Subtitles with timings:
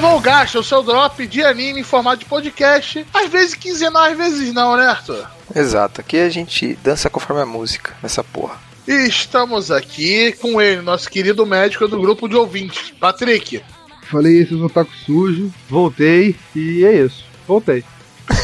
[0.00, 3.04] Nova Gacha, o seu drop de anime em formato de podcast.
[3.12, 5.26] Às vezes quinzenal, às vezes não, né, Arthur?
[5.52, 8.56] Exato, aqui a gente dança conforme a música, essa porra.
[8.86, 13.60] E estamos aqui com ele, nosso querido médico do grupo de ouvintes, Patrick.
[14.04, 17.24] Falei esses otaku sujo, voltei e é isso.
[17.44, 17.82] Voltei.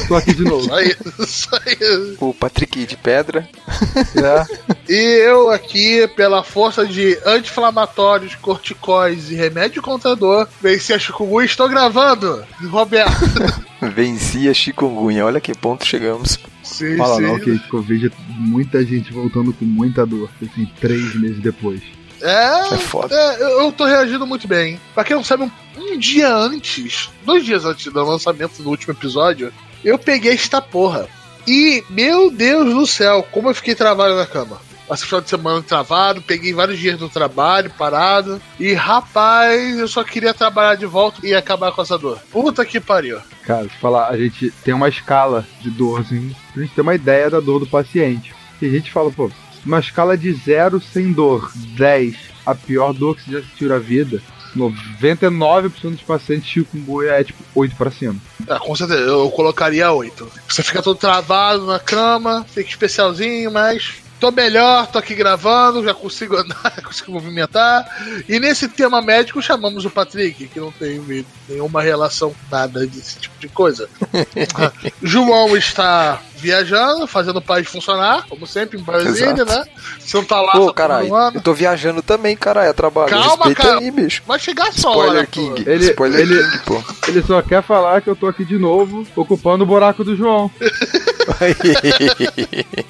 [0.09, 0.65] Tô aqui de novo.
[0.65, 2.17] Só isso, só isso.
[2.21, 3.49] O Patrick de Pedra.
[4.17, 4.93] É.
[4.93, 10.99] E eu aqui, pela força de anti-inflamatórios, corticóides e remédio contra a dor, venci a
[10.99, 11.47] chikungunya.
[11.47, 13.13] Estou gravando, Roberto.
[13.95, 16.39] Venci a chikungunya, olha que ponto chegamos.
[16.63, 17.23] Sim, Fala sim.
[17.23, 21.83] não que Covid é muita gente voltando com muita dor, assim, três meses depois.
[22.23, 23.15] É, É foda.
[23.15, 24.81] é, eu, eu tô reagindo muito bem.
[24.95, 28.95] Pra quem não sabe, um, um dia antes, dois dias antes do lançamento do último
[28.95, 29.53] episódio,
[29.85, 31.09] eu peguei esta porra.
[31.47, 34.59] E, meu Deus do céu, como eu fiquei travado na cama.
[34.89, 38.41] Passei o final de semana travado, peguei vários dias do trabalho, parado.
[38.61, 42.19] E, rapaz, eu só queria trabalhar de volta e acabar com essa dor.
[42.31, 43.19] Puta que pariu.
[43.45, 46.95] Cara, se falar, a gente tem uma escala de dor, assim, pra gente ter uma
[46.95, 48.35] ideia da dor do paciente.
[48.61, 49.31] E a gente fala, pô,
[49.65, 53.79] uma escala de zero sem dor, 10, a pior dor que você já sentiu na
[53.79, 54.23] vida,
[54.57, 58.17] 99% dos pacientes chikungunya é tipo 8 pra cima.
[58.49, 60.31] Ah, com certeza, eu colocaria oito.
[60.49, 65.93] Você fica todo travado na cama, fica especialzinho, mas tô melhor, tô aqui gravando, já
[65.93, 67.87] consigo andar, consigo movimentar.
[68.29, 73.19] E nesse tema médico chamamos o Patrick, que não tem nenhuma relação com nada desse
[73.19, 73.89] tipo de coisa.
[75.03, 79.45] João está viajando, fazendo o país funcionar, como sempre, em Brasília, Exato.
[79.47, 79.65] né?
[79.99, 83.09] Você não tá lá Pô, caralho, eu tô viajando também, caralho, a trabalho.
[83.11, 83.79] Calma, Respeita cara.
[83.79, 84.23] aí, bicho.
[84.27, 85.55] Vai chegar só hora, Spoiler Arthur.
[85.55, 85.71] King.
[85.71, 86.83] Ele- Spoiler ele- King, pô.
[87.09, 90.51] Ele só quer falar que eu tô aqui de novo, ocupando o buraco do João.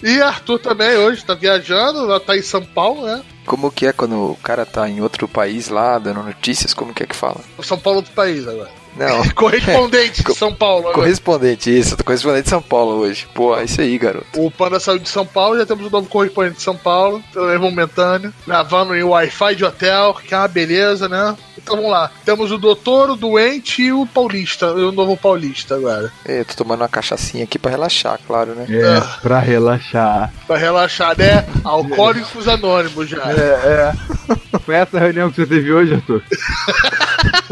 [0.03, 3.23] E Arthur também hoje tá viajando, lá tá em São Paulo, né?
[3.47, 7.03] como que é quando o cara tá em outro país lá, dando notícias, como que
[7.03, 7.41] é que fala?
[7.63, 8.71] São Paulo do país agora.
[8.97, 10.95] Não, Correspondente de São Paulo agora.
[10.95, 13.27] correspondente, isso, tô correspondente de São Paulo hoje.
[13.35, 14.27] Pô, é isso aí, garoto.
[14.37, 17.59] O Panda saiu de São Paulo, já temos um novo correspondente de São Paulo, também
[17.59, 21.37] momentâneo, gravando em Wi-Fi de hotel, que é uma beleza, né?
[21.57, 22.11] Então vamos lá.
[22.25, 26.13] Temos o doutor, o doente e o paulista, e o novo paulista agora.
[26.27, 28.67] É, Eu tô tomando uma cachaçinha aqui pra relaxar, claro, né?
[28.69, 29.19] É, Ah.
[29.23, 30.33] pra relaxar.
[30.47, 31.47] Pra relaxar, né?
[31.65, 33.23] Alcoólicos Anônimos já.
[33.33, 33.93] É, é.
[34.65, 36.23] Foi essa a reunião que você teve hoje, Arthur?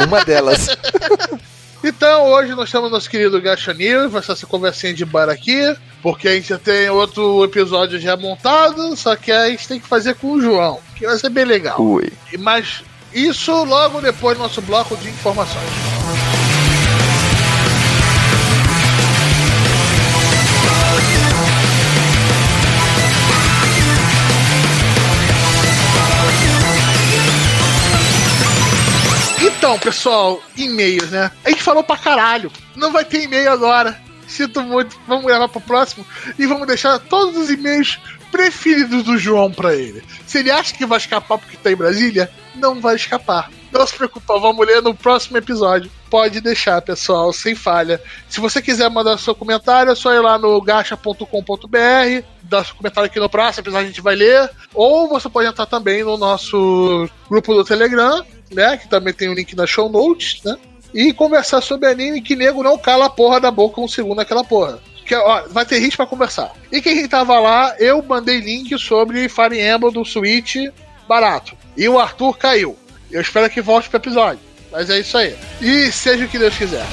[0.06, 0.68] Uma delas.
[1.84, 5.76] Então, hoje nós temos nosso querido Gacha News, vai ser essa conversinha de bar aqui,
[6.00, 9.88] porque a gente já tem outro episódio já montado, só que a gente tem que
[9.88, 11.80] fazer com o João, que vai ser bem legal.
[11.80, 12.12] Ui.
[12.38, 16.31] Mas isso logo depois do nosso bloco de informações.
[29.72, 31.30] Então, pessoal, e-mails, né?
[31.42, 32.52] A gente falou pra caralho.
[32.76, 33.98] Não vai ter e-mail agora.
[34.28, 35.00] Sinto muito.
[35.08, 36.04] Vamos gravar pro próximo
[36.38, 37.98] e vamos deixar todos os e-mails
[38.30, 40.04] preferidos do João pra ele.
[40.26, 43.50] Se ele acha que vai escapar porque tá em Brasília, não vai escapar.
[43.72, 45.90] Não se preocupa, vamos ler no próximo episódio.
[46.10, 47.98] Pode deixar, pessoal, sem falha.
[48.28, 51.26] Se você quiser mandar seu comentário, é só ir lá no gacha.com.br,
[52.42, 54.50] dar seu comentário aqui no próximo episódio a gente vai ler.
[54.74, 58.22] Ou você pode entrar também no nosso grupo do Telegram,
[58.54, 58.76] né?
[58.76, 60.56] Que também tem o link na show notes, né?
[60.94, 64.44] E conversar sobre anime que nego não cala a porra da boca um segundo naquela
[64.44, 64.78] porra.
[65.06, 66.52] Que, ó, vai ter gente pra conversar.
[66.70, 70.56] E quem tava lá, eu mandei link sobre Fire Emblem do Switch
[71.08, 71.56] barato.
[71.76, 72.76] E o Arthur caiu.
[73.10, 74.40] Eu espero que volte pro episódio.
[74.70, 75.36] Mas é isso aí.
[75.60, 76.86] E seja o que Deus quiser.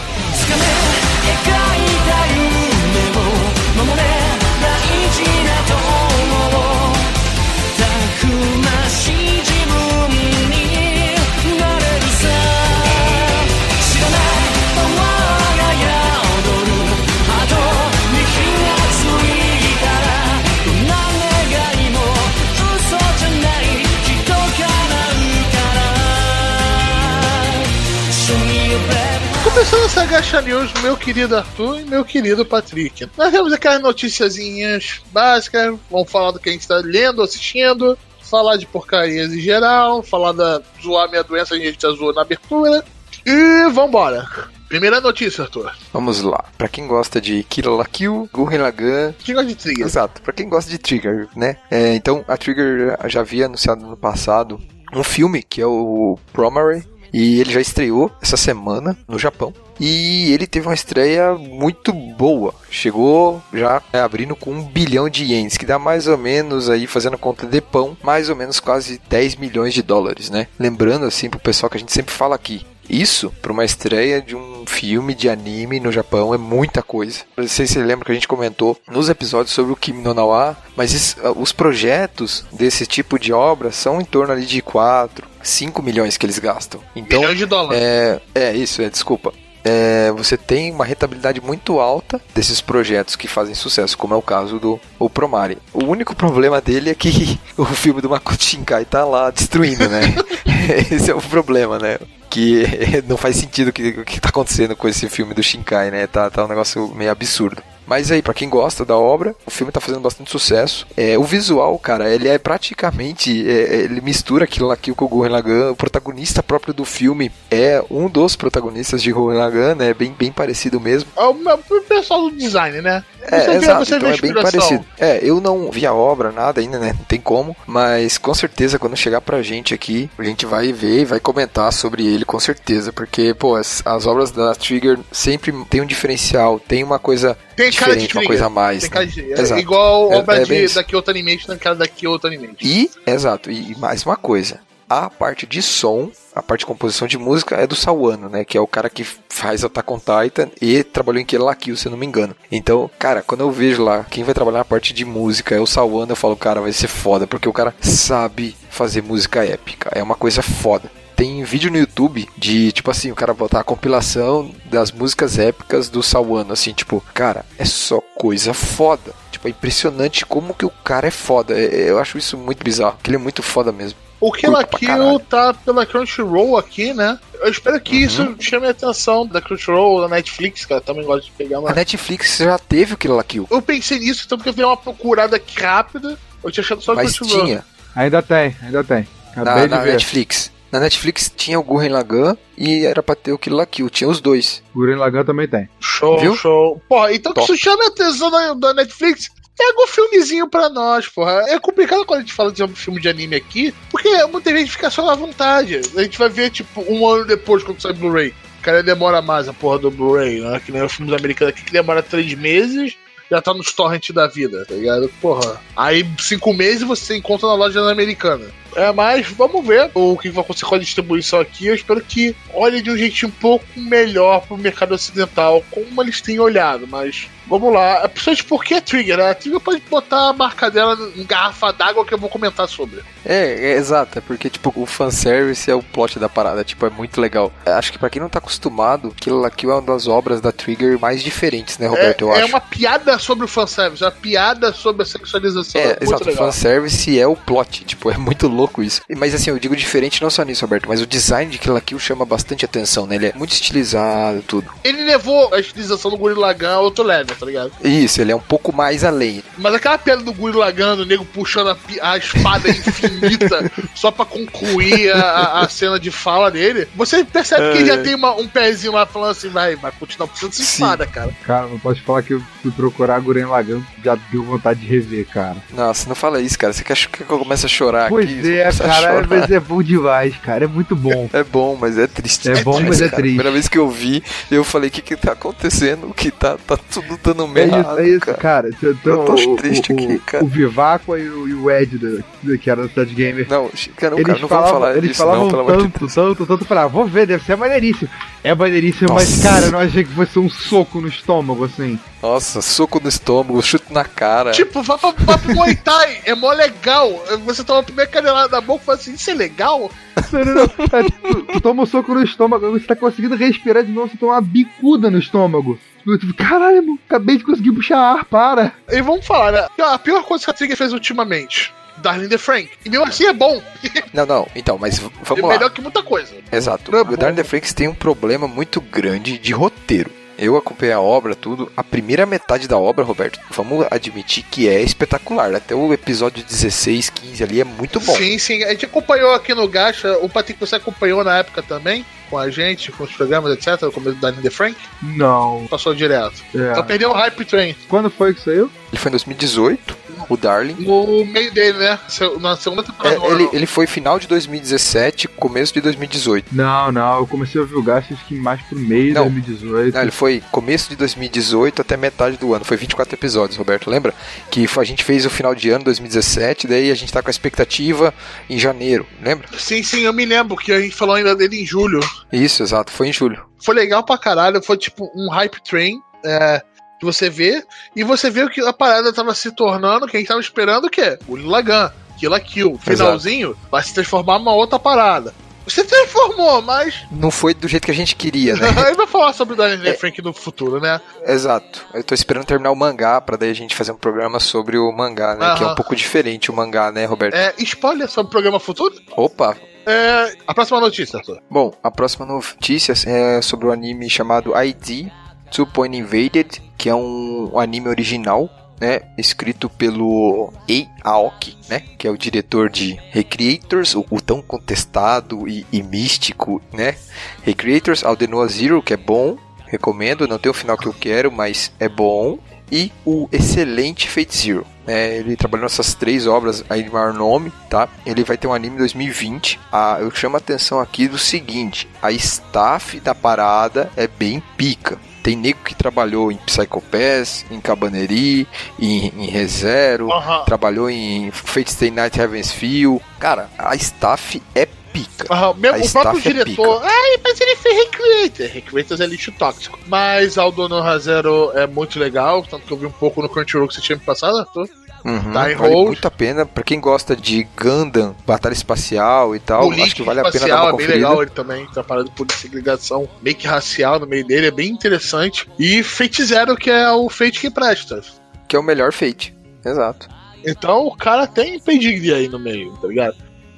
[29.69, 33.07] Começando essa Gacha News, meu querido Arthur e meu querido Patrick.
[33.15, 38.57] Nós temos aquelas noticiazinhas básicas, vamos falar do que a gente está lendo, assistindo, falar
[38.57, 42.83] de porcarias em geral, falar da zoar minha doença, a gente já zoou na abertura.
[43.23, 44.27] E vambora.
[44.67, 45.71] Primeira notícia, Arthur.
[45.93, 46.45] Vamos lá.
[46.57, 49.85] Pra quem gosta de Kill la Kill, Gurren Lagann, Quem gosta de trigger?
[49.85, 51.57] Exato, pra quem gosta de Trigger, né?
[51.69, 54.59] É, então, a Trigger já havia anunciado no passado
[54.91, 56.83] um filme que é o Promare,
[57.13, 59.53] e ele já estreou essa semana no Japão.
[59.79, 62.53] E ele teve uma estreia muito boa.
[62.69, 66.85] Chegou já é, abrindo com um bilhão de ienes, que dá mais ou menos aí,
[66.85, 70.47] fazendo conta de pão, mais ou menos quase 10 milhões de dólares, né?
[70.59, 72.65] Lembrando assim pro pessoal que a gente sempre fala aqui.
[72.89, 77.19] Isso, pra uma estreia de um filme de anime no Japão, é muita coisa.
[77.37, 80.13] Não sei se você lembra que a gente comentou nos episódios sobre o Kimi no
[80.13, 85.27] Nawa, mas isso- os projetos desse tipo de obra são em torno ali de 4,
[85.41, 86.81] 5 milhões que eles gastam.
[86.95, 87.81] Então, Milhões de dólares.
[87.81, 89.31] é, é isso, é, desculpa.
[89.63, 94.21] É, você tem uma rentabilidade muito alta desses projetos que fazem sucesso, como é o
[94.21, 95.57] caso do o Promare.
[95.73, 100.01] O único problema dele é que o filme do Makoto Shinkai tá lá destruindo, né?
[100.91, 101.97] esse é o problema, né?
[102.29, 102.63] Que
[103.07, 106.07] não faz sentido o que, que tá acontecendo com esse filme do Shinkai, né?
[106.07, 107.61] Tá, tá um negócio meio absurdo.
[107.89, 110.85] Mas aí, pra quem gosta da obra, o filme tá fazendo bastante sucesso.
[110.95, 113.49] É, o visual, cara, ele é praticamente.
[113.49, 117.83] é, ele mistura aquilo lá que o Gurren Lagann, o protagonista próprio do filme, é
[117.89, 119.91] um dos protagonistas de Gurren Lagann, né?
[119.93, 121.09] Bem, bem parecido mesmo.
[121.17, 123.03] É o, o pessoal do design, né?
[123.23, 124.85] É, Você exato, você vê então é bem parecido.
[124.99, 126.93] É, eu não vi a obra, nada ainda, né?
[126.97, 127.57] Não tem como.
[127.65, 131.73] Mas com certeza, quando chegar pra gente aqui, a gente vai ver e vai comentar
[131.73, 132.93] sobre ele, com certeza.
[132.93, 137.71] Porque, pô, as, as obras da Trigger sempre tem um diferencial, tem uma coisa Tem
[137.85, 138.81] diferente, uma coisa a mais.
[138.81, 138.93] Tem né?
[138.93, 139.61] cara de, é Exato.
[139.61, 142.55] igual É- obra é de, da Kyoto Animation, cara da Kyoto Animation.
[142.61, 144.59] E, exato, e mais uma coisa.
[144.89, 148.43] A parte de som, a parte de composição de música é do Sawano, né?
[148.43, 151.77] Que é o cara que faz Attack on Titan e trabalhou em Kill la Kill,
[151.77, 152.35] se eu não me engano.
[152.51, 155.67] Então, cara, quando eu vejo lá quem vai trabalhar na parte de música é o
[155.67, 159.91] Sawano, eu falo, cara, vai ser foda, porque o cara sabe fazer música épica.
[159.93, 160.91] É uma coisa foda.
[161.15, 165.87] Tem vídeo no YouTube de, tipo assim, o cara botar a compilação das músicas épicas
[165.89, 169.13] do Sawano, assim, tipo, cara, é só coisa foda.
[169.29, 171.53] Tipo, é impressionante como que o cara é foda.
[171.59, 173.99] É- Eu acho isso muito bizarro, que ele é muito foda mesmo.
[174.19, 177.17] O Kill Kill tá pela Crunchyroll aqui, né?
[177.41, 178.01] Eu espero que Uhum.
[178.03, 180.81] isso chame a atenção da Crunchyroll, da Netflix, cara.
[180.81, 181.71] Também gosto de pegar A uma.
[181.73, 184.75] Netflix já teve o Kill la Kill, Eu pensei nisso, então, porque eu dei uma
[184.75, 186.17] procurada aqui rápida.
[186.43, 187.45] Eu tinha achado só mas Crunchyroll.
[187.45, 189.07] tinha Ainda tem, ainda tem.
[189.35, 189.93] na, Acabei de na ver.
[189.93, 190.51] Netflix.
[190.71, 194.07] Na Netflix tinha o Gurren Lagann e era pra ter o Kill la Kill, tinha
[194.09, 194.61] os dois.
[194.75, 195.67] Gurren Lagann também tem.
[195.79, 196.35] Show, Viu?
[196.35, 196.79] show.
[196.87, 197.51] Porra, então que Top.
[197.53, 199.29] isso chama a atenção da, da Netflix.
[199.59, 201.43] Pega um filmezinho pra nós, porra.
[201.49, 204.71] É complicado quando a gente fala de um filme de anime aqui, porque muita gente
[204.71, 205.81] fica só na vontade.
[205.97, 208.29] A gente vai ver, tipo, um ano depois quando sai Blu-ray.
[208.29, 210.61] O cara demora mais a porra do Blu-ray, né?
[210.65, 212.95] Que nem os filmes americanos aqui que demora três meses.
[213.29, 215.11] Já tá nos torrents da vida, tá ligado?
[215.21, 215.61] Porra.
[215.75, 218.45] Aí, cinco meses você encontra na loja americana.
[218.75, 221.67] É, mas vamos ver o que vai acontecer com a distribuição aqui.
[221.67, 226.21] Eu espero que olhe de um jeitinho um pouco melhor pro mercado ocidental, como eles
[226.21, 228.03] têm olhado, mas vamos lá.
[228.03, 229.31] É principalmente porque é Trigger, né?
[229.31, 233.01] A Trigger pode botar a marca dela em garrafa d'água que eu vou comentar sobre.
[233.25, 236.89] É, é exato, é porque tipo, o fanservice é o plot da parada, tipo, é
[236.89, 237.51] muito legal.
[237.65, 240.51] É, Acho que pra quem não tá acostumado, la Kill é uma das obras da
[240.51, 242.25] Trigger mais diferentes, né, Roberto?
[242.25, 242.49] é, eu é acho.
[242.49, 245.81] uma piada sobre o fanservice, uma piada sobre a sexualização.
[245.81, 249.01] É, muito exato, o fanservice é o plot, tipo, é muito louco isso.
[249.09, 251.79] E- Mas assim, eu digo diferente não só nisso, Roberto, mas o design de Kill
[251.81, 253.15] Kill chama bastante atenção, né?
[253.15, 254.69] Ele é muito estilizado, tudo.
[254.83, 257.71] Ele levou a estilização do Gurren Lagann a outro level, tá ligado?
[257.83, 259.43] Isso, ele é um pouco mais além.
[259.57, 261.77] Mas aquela piada do Gurren Lagann, do nego puxando a,
[262.11, 262.67] a espada
[263.13, 268.01] infinita só pra concluir a, a- cena de fala dele, você percebe que ele já
[268.01, 271.31] tem uma- um pezinho lá falando assim, vai, vai continuar puxando essa espada, cara.
[271.45, 275.25] Cara, não posso falar que eu fui procurar Gurren Lagann, já deu vontade de rever,
[275.27, 275.57] cara.
[275.73, 276.73] Nossa, não fala isso, cara.
[276.73, 278.39] Você quer que eu comece a chorar pois aqui?
[278.57, 280.65] É, cara, mas é bom demais, cara.
[280.65, 281.29] É muito bom.
[281.33, 282.49] É bom, mas é triste.
[282.49, 283.17] É bom, mas é cara.
[283.21, 283.35] triste.
[283.35, 286.07] Primeira vez que eu vi, eu falei, o que que tá acontecendo?
[286.07, 288.37] O que tá, tá tudo dando É merda, isso, é isso, cara.
[288.37, 288.69] cara.
[288.69, 290.43] Então, Eu tô o- triste o, aqui, cara.
[290.43, 293.47] O Vivaco e o, e o Ed, da- que era da Cidade Gamer.
[293.49, 296.07] Não, cara, não, eles cara, não falavam, falar eles disso, falavam não, amor de tanto,
[296.13, 298.09] tanto, tanto, pra vou ver, deve ser maneiríssimo.
[298.43, 299.43] É maneiríssimo, mas Nossa.
[299.49, 301.99] cara, eu não achei que fosse um soco no estômago, assim.
[302.21, 304.51] Nossa, soco no estômago, chute na cara.
[304.51, 307.09] Tipo, vai pra, vai pro Muay Thai, é mó legal.
[307.45, 309.89] Você toma a primeira canelada na boca e fala assim, isso é legal?
[310.33, 310.63] Não, não, não.
[310.63, 314.17] É, tu, tu toma um soco no estômago, você tá conseguindo respirar de novo, você
[314.17, 315.79] toma uma bicuda no estômago.
[315.99, 318.73] Tipo, tipo, caralho, mano, acabei de conseguir puxar ar, para.
[318.89, 319.67] E vamos falar, né?
[319.81, 322.69] A pior coisa que a Trigger fez ultimamente, Darling the Frank.
[322.85, 323.61] E mesmo assim é bom.
[324.13, 325.49] Não, não, então, mas v- É vamos lá.
[325.53, 326.33] melhor que muita coisa.
[326.51, 326.91] Exato.
[326.91, 327.15] Não é o.
[327.17, 330.11] Darren the Franks tem um problema muito grande de roteiro.
[330.41, 331.69] Eu acompanhei a obra, tudo.
[331.75, 335.53] A primeira metade da obra, Roberto, vamos admitir que é espetacular.
[335.53, 338.15] Até o episódio 16, 15 ali é muito bom.
[338.15, 338.63] Sim, sim.
[338.63, 342.49] A gente acompanhou aqui no Gacha, o Patrick você acompanhou na época também, com a
[342.49, 343.81] gente, com os programas, etc.
[343.83, 344.75] No começo do Darling the Frank.
[345.01, 345.65] Não.
[345.69, 346.41] Passou direto.
[346.55, 346.75] É.
[346.75, 347.75] Só perdeu o Hype Train.
[347.87, 348.69] Quando foi que saiu?
[348.91, 349.97] Ele foi em 2018,
[350.29, 350.75] o Darling.
[350.79, 351.99] No meio dele, né?
[352.41, 353.19] Na segunda É, temporada.
[353.19, 356.47] do ele, ele foi final de 2017, começo de 2018.
[356.55, 357.83] Não, não, eu comecei a ouvir o
[358.13, 359.23] acho que mais pro meio de Não.
[359.29, 359.93] 2018.
[359.93, 362.65] Não, ele foi começo de 2018 até metade do ano.
[362.65, 363.89] Foi 24 episódios, Roberto.
[363.91, 364.13] Lembra?
[364.49, 367.29] Que foi- a gente fez o final de ano 2017, daí a gente tá com
[367.29, 368.11] a expectativa
[368.49, 369.05] em janeiro.
[369.21, 369.47] Lembra?
[369.57, 371.99] Sim, sim, eu me lembro que a gente falou ainda dele em julho.
[372.31, 373.45] Isso, exato, foi em julho.
[373.63, 376.01] Foi legal pra caralho, foi tipo um hype train.
[376.23, 376.61] É,
[376.99, 377.63] que você vê,
[377.95, 380.89] e você vê que a parada tava se tornando, que a gente tava esperando o
[380.89, 381.17] quê?
[381.29, 382.77] O Lagan, Kill la Kill.
[382.77, 385.33] Finalzinho vai se transformar numa outra parada.
[385.65, 387.05] Você transformou, mas.
[387.11, 388.67] Não foi do jeito que a gente queria, né?
[388.85, 390.99] Aí vai falar sobre o Daniel Frank no futuro, né?
[391.25, 391.85] Exato.
[391.93, 394.91] Eu tô esperando terminar o mangá pra daí a gente fazer um programa sobre o
[394.91, 395.55] mangá, né?
[395.55, 395.73] Que é Aham.
[395.73, 397.35] um pouco diferente o mangá, né, Roberto?
[397.35, 398.95] É, spoiler sobre o programa futuro?
[399.15, 399.55] Opa!
[399.89, 401.41] É, a próxima notícia, Arthur.
[401.49, 405.09] Bom, a próxima notícia é sobre o anime chamado ID
[405.51, 408.47] Two Point Invaded, que é um, um anime original,
[408.79, 409.01] né?
[409.17, 411.79] Escrito pelo Ei Aoki, né?
[411.97, 416.95] Que é o diretor de Recreators, o, o tão contestado e, e místico, né?
[417.41, 421.71] Recreators, Aldenoa Zero, que é bom, recomendo, não tem o final que eu quero, mas
[421.79, 422.37] é bom.
[422.71, 424.65] E o excelente Fate Zero.
[424.85, 425.17] né?
[425.17, 427.87] ele trabalhou nessas três obras aí de maior nome, tá?
[428.05, 429.59] Ele vai ter um anime em 2020.
[429.71, 434.97] Ah, eu chamo a atenção aqui do seguinte: a staff da parada é bem pica.
[435.21, 438.47] Tem nego que trabalhou em Psycho Pass, em Cabaneri,
[438.79, 440.45] em, em ReZero, Aham.
[440.45, 443.01] trabalhou em Fate Stay Night Heaven's Feel.
[443.19, 445.33] Cara, a staff é pica.
[445.33, 446.81] Aham, mesmo A o próprio é diretor.
[446.83, 448.47] Ai, mas ele fez Recreator.
[448.53, 449.79] Recreators é lixo tóxico.
[449.87, 452.43] Mas Aldono Zero é muito legal.
[452.43, 454.67] Tanto que eu vi um pouco no Crunchyroll que você tinha me passado, Arthur.
[455.05, 455.87] Uhum, Tá vale hold.
[455.87, 456.45] muito a pena.
[456.45, 460.47] Pra quem gosta de Gundam, batalha espacial e tal, Política acho que vale a pena
[460.47, 461.65] dar uma é bem legal ele também.
[461.67, 464.47] Tá parado por segregação meio que racial no meio dele.
[464.47, 465.47] É bem interessante.
[465.57, 468.01] E Fate Zero, que é o Fate que presta.
[468.47, 469.33] Que é o melhor Fate.
[469.63, 470.09] Exato.
[470.45, 473.15] Então o cara tem pedigree aí no meio, tá ligado?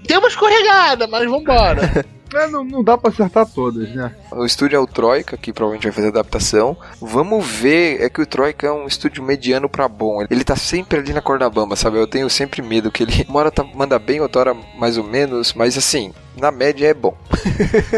[0.08, 2.06] Tem uma escorregada, mas vambora.
[2.34, 4.16] É, não, não dá pra acertar todas, né?
[4.32, 6.78] O estúdio é o Troika, que provavelmente vai fazer adaptação.
[7.02, 10.26] Vamos ver, é que o Troika é um estúdio mediano pra bom.
[10.32, 11.98] Ele tá sempre ali na corda bamba, sabe?
[11.98, 15.04] Eu tenho sempre medo que ele uma hora tá- manda bem, outra hora mais ou
[15.04, 17.14] menos, mas assim, na média é bom.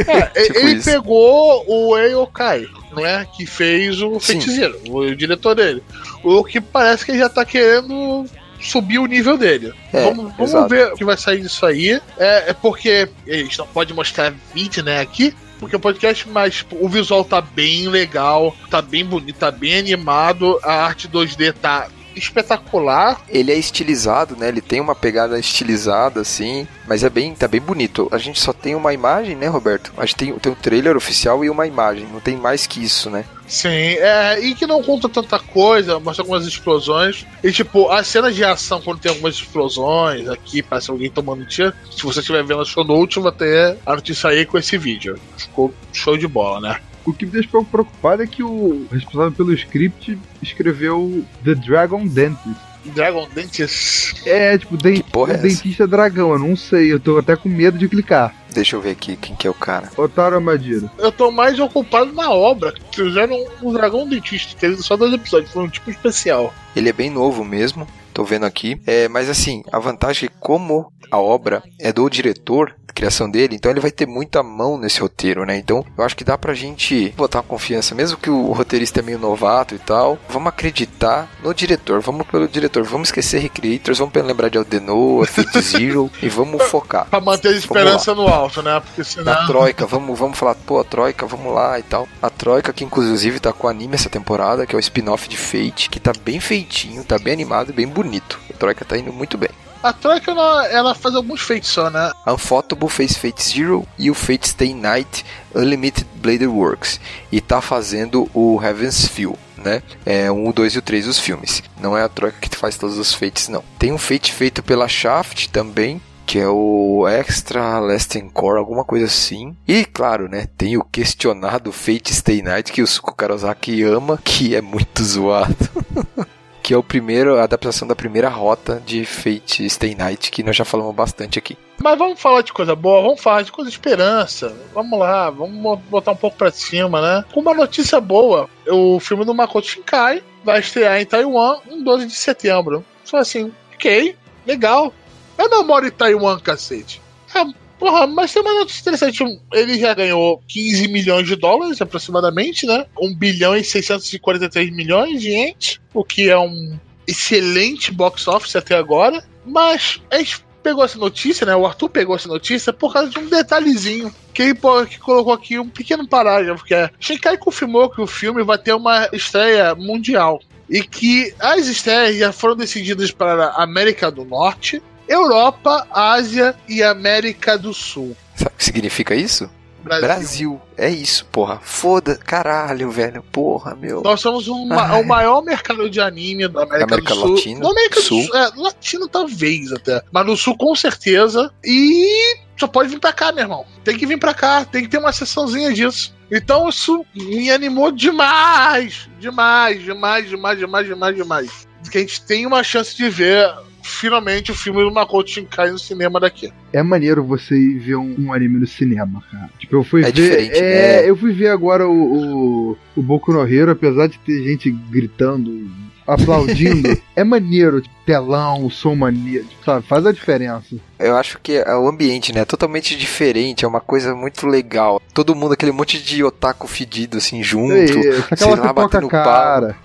[0.07, 0.89] É, Tipo ele isso.
[0.89, 3.27] pegou o Eiokai, não é?
[3.37, 4.39] Que fez o Sim.
[4.39, 5.83] feiticeiro, o diretor dele.
[6.23, 8.25] O que parece que ele já tá querendo
[8.67, 9.73] subir o nível dele.
[9.91, 12.01] É, vamos vamos ver o que vai sair disso aí.
[12.17, 15.33] É, é porque a gente não pode mostrar vídeo, né, aqui.
[15.59, 19.77] Porque o podcast, mas tipo, o visual tá bem legal, tá bem bonito, tá bem
[19.77, 23.21] animado, a arte 2D tá espetacular.
[23.29, 24.47] Ele é estilizado, né?
[24.47, 28.07] Ele tem uma pegada estilizada, assim, mas é bem, tá bem bonito.
[28.11, 29.91] A gente só tem uma imagem, né, Roberto?
[29.97, 33.09] A gente tem, tem um trailer oficial e uma imagem, não tem mais que isso,
[33.09, 33.25] né?
[33.47, 37.25] Sim, é, e que não conta tanta coisa, mostra algumas explosões.
[37.43, 41.73] E tipo, as cenas de ação, quando tem algumas explosões, aqui parece alguém tomando tiro.
[41.91, 45.19] Se você estiver vendo a show note, vai ter a notícia aí com esse vídeo.
[45.37, 46.79] Ficou show de bola, né?
[47.05, 51.55] O que me deixa um pouco preocupado é que o responsável pelo script escreveu The
[51.55, 52.73] Dragon Dentist.
[52.85, 54.27] Dragon Dentist.
[54.27, 57.49] É, tipo, den Que porra é dentista dragão, eu não sei, eu tô até com
[57.49, 58.33] medo de clicar.
[58.53, 59.89] Deixa eu ver aqui quem que é o cara.
[59.97, 60.89] Otário Amadiro.
[60.97, 62.73] Eu tô mais ocupado na obra.
[62.93, 66.53] Fizeram um Dragão Dentista, teve só dois episódios, foi um tipo especial.
[66.75, 68.79] Ele é bem novo mesmo, tô vendo aqui.
[68.85, 73.71] É, mas assim, a vantagem é como a obra é do diretor, criação dele, então
[73.71, 75.57] ele vai ter muita mão nesse roteiro, né?
[75.57, 79.03] Então eu acho que dá pra gente botar uma confiança, mesmo que o roteirista é
[79.03, 84.13] meio novato e tal, vamos acreditar no diretor, vamos pelo diretor, vamos esquecer Recreators, vamos
[84.13, 87.07] lembrar de Aldenoa, Fate Zero e vamos focar.
[87.09, 88.79] Pra manter a esperança no alto, né?
[88.79, 89.33] Porque senão.
[89.33, 92.07] Na Troika, vamos, vamos falar, pô, a Troika, vamos lá e tal.
[92.21, 95.89] A Troika, que inclusive tá com anime essa temporada, que é o spin-off de Fate,
[95.89, 98.39] que tá bem feitinho, tá bem animado e bem bonito.
[98.49, 99.49] A Troika tá indo muito bem.
[99.83, 102.09] A Troika, ela, ela faz alguns feitos só, né?
[102.25, 107.01] Unfotable fez Fate Zero e o Fate Stay Night Unlimited Blader Works.
[107.29, 109.83] E tá fazendo o Heaven's Feel, né?
[110.05, 111.61] É um, o 2 e o 3 dos filmes.
[111.81, 113.61] Não é a Troika que faz todos os Fates, não.
[113.77, 116.01] Tem um Fate feito pela Shaft também.
[116.25, 119.53] Que é o Extra Lasting Core, alguma coisa assim.
[119.67, 120.47] E, claro, né?
[120.57, 125.53] Tem o questionado Fate Stay Night, que o Suko Karozaki ama, que é muito zoado.
[126.63, 130.55] que é o primeiro, a adaptação da primeira rota de Fate Stay Night, que nós
[130.55, 131.57] já falamos bastante aqui.
[131.77, 134.55] Mas vamos falar de coisa boa, vamos falar de coisa de esperança.
[134.73, 137.25] Vamos lá, vamos botar um pouco pra cima, né?
[137.33, 142.07] Com uma notícia boa, o filme do Makoto Shinkai vai estrear em Taiwan em 12
[142.07, 142.85] de setembro.
[143.03, 144.15] Só assim, ok,
[144.47, 144.93] legal.
[145.37, 147.01] Eu não moro em Taiwan, cacete.
[147.35, 147.43] É,
[147.83, 149.41] porra, mas tem uma notícia interessante.
[149.51, 152.85] Ele já ganhou 15 milhões de dólares, aproximadamente, né?
[152.97, 158.77] 1 bilhão e 643 milhões de ienes, o que é um excelente box office até
[158.77, 159.21] agora.
[159.45, 161.53] Mas a gente pegou essa notícia, né?
[161.53, 164.15] O Arthur pegou essa notícia por causa de um detalhezinho.
[164.33, 164.55] Que ele
[164.89, 168.73] que colocou aqui um pequeno parágrafo, que é Shinkai confirmou que o filme vai ter
[168.73, 170.39] uma estreia mundial.
[170.69, 176.81] E que as estreias já foram decididas para a América do Norte, Europa, Ásia e
[176.83, 178.15] América do Sul.
[178.35, 179.49] Sabe o que significa isso?
[179.83, 180.07] Brasil.
[180.07, 180.61] Brasil.
[180.77, 181.59] É isso, porra.
[181.61, 182.15] Foda.
[182.15, 183.21] Caralho, velho.
[183.21, 184.01] Porra, meu.
[184.01, 187.33] Nós somos um, o maior mercado de anime da América, América do Sul.
[187.35, 188.21] Latina, Na América Sul.
[188.21, 188.35] do Sul.
[188.37, 190.01] É, latino talvez até.
[190.09, 191.51] Mas no Sul com certeza.
[191.63, 193.65] E só pode vir pra cá, meu irmão.
[193.83, 194.63] Tem que vir pra cá.
[194.63, 196.15] Tem que ter uma sessãozinha disso.
[196.31, 199.09] Então isso me animou demais.
[199.19, 201.67] Demais, demais, demais, demais, demais, demais.
[201.91, 203.53] Que a gente tem uma chance de ver
[203.83, 206.51] finalmente o filme do Makoto Shinkai no cinema daqui.
[206.71, 209.49] É maneiro você ir ver um, um anime no cinema, cara.
[209.59, 210.11] Tipo, eu fui É ver.
[210.13, 211.09] diferente, é, né?
[211.09, 215.69] eu fui ver agora o, o, o Boku no Hero, apesar de ter gente gritando,
[216.07, 216.97] aplaudindo.
[217.15, 219.85] é maneiro, tipo, telão, som maneiro, tipo, sabe?
[219.85, 220.75] Faz a diferença.
[220.99, 222.41] Eu acho que é o ambiente, né?
[222.41, 223.65] É totalmente diferente.
[223.65, 225.01] É uma coisa muito legal.
[225.13, 227.73] Todo mundo, aquele monte de otaku fedido, assim, junto.
[227.73, 229.75] É sei lá, batendo cara.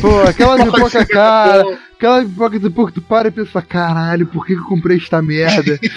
[0.00, 1.78] Pô, aquela pipoca cara.
[1.96, 5.22] Aquela pipoca depois que tu para e pensa, caralho, por que que eu comprei esta
[5.22, 5.78] merda?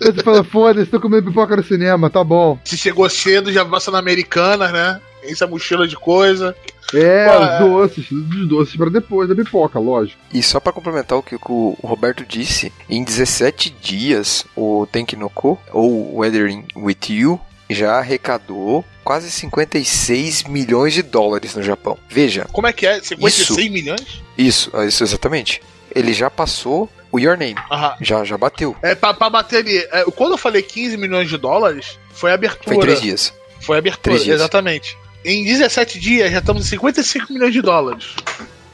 [0.00, 2.58] Aí tu fala, foda-se, tô comendo pipoca no cinema, tá bom.
[2.64, 5.00] Se chegou cedo, já passa na Americana, né?
[5.24, 6.56] Essa mochila de coisa.
[6.94, 7.58] É, Pô, os é.
[7.58, 10.20] doces, os doces pra depois da pipoca, lógico.
[10.32, 16.16] E só pra complementar o que o Roberto disse, em 17 dias o Tenkinoko, ou
[16.18, 17.40] Weathering With You,
[17.74, 21.98] já arrecadou quase 56 milhões de dólares no Japão.
[22.08, 23.00] Veja, Como é que é?
[23.00, 23.70] 56 Isso.
[23.72, 24.22] milhões?
[24.36, 25.62] isso, isso exatamente.
[25.94, 27.96] Ele já passou o Your Name, Aham.
[28.00, 28.76] já, já bateu.
[28.82, 29.78] É, pra, pra bater ali.
[29.90, 32.74] é, quando eu falei 15 milhões de dólares, foi a abertura.
[32.74, 33.34] Foi três dias.
[33.60, 34.36] Foi a abertura, Três dias.
[34.40, 34.96] exatamente.
[35.24, 38.06] Em 17 dias, já estamos em 55 milhões de dólares.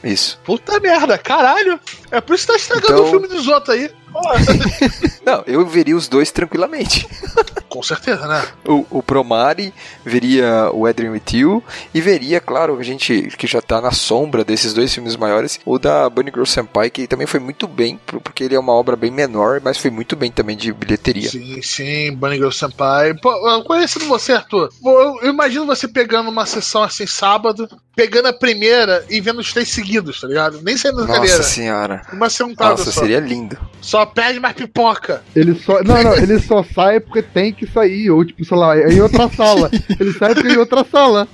[0.03, 0.39] Isso.
[0.45, 1.79] Puta merda, caralho.
[2.11, 3.89] É por isso que tá estragando Então- o filme dos outros aí.
[5.25, 7.07] Não, eu veria os dois tranquilamente.
[7.67, 8.43] Com certeza, né?
[8.65, 11.61] O, o Promare veria o Adrian You
[11.93, 15.77] e veria, claro, a gente que já tá na sombra desses dois filmes maiores, o
[15.77, 19.11] da Bunny Girl Senpai, que também foi muito bem, porque ele é uma obra bem
[19.11, 21.29] menor, mas foi muito bem também de bilheteria.
[21.29, 23.13] Sim, sim, Bunny Girl Senpai.
[23.15, 23.31] Pô,
[23.63, 29.19] conhecendo você, Arthur, eu, imagino você pegando uma sessão assim sábado, pegando a primeira e
[29.19, 30.61] vendo os três seguidos, tá ligado?
[30.61, 31.43] Nem saindo da Nossa cadeira.
[31.43, 32.01] senhora.
[32.13, 33.01] Uma sentada Nossa, só.
[33.01, 33.57] seria lindo.
[33.81, 35.23] Só pede mais pipoca.
[35.35, 35.83] Ele só.
[35.83, 38.09] Não, não, ele só sai porque tem que sair.
[38.09, 39.69] Ou tipo, sei lá, é em outra sala.
[39.99, 41.27] Ele sai porque é em outra sala.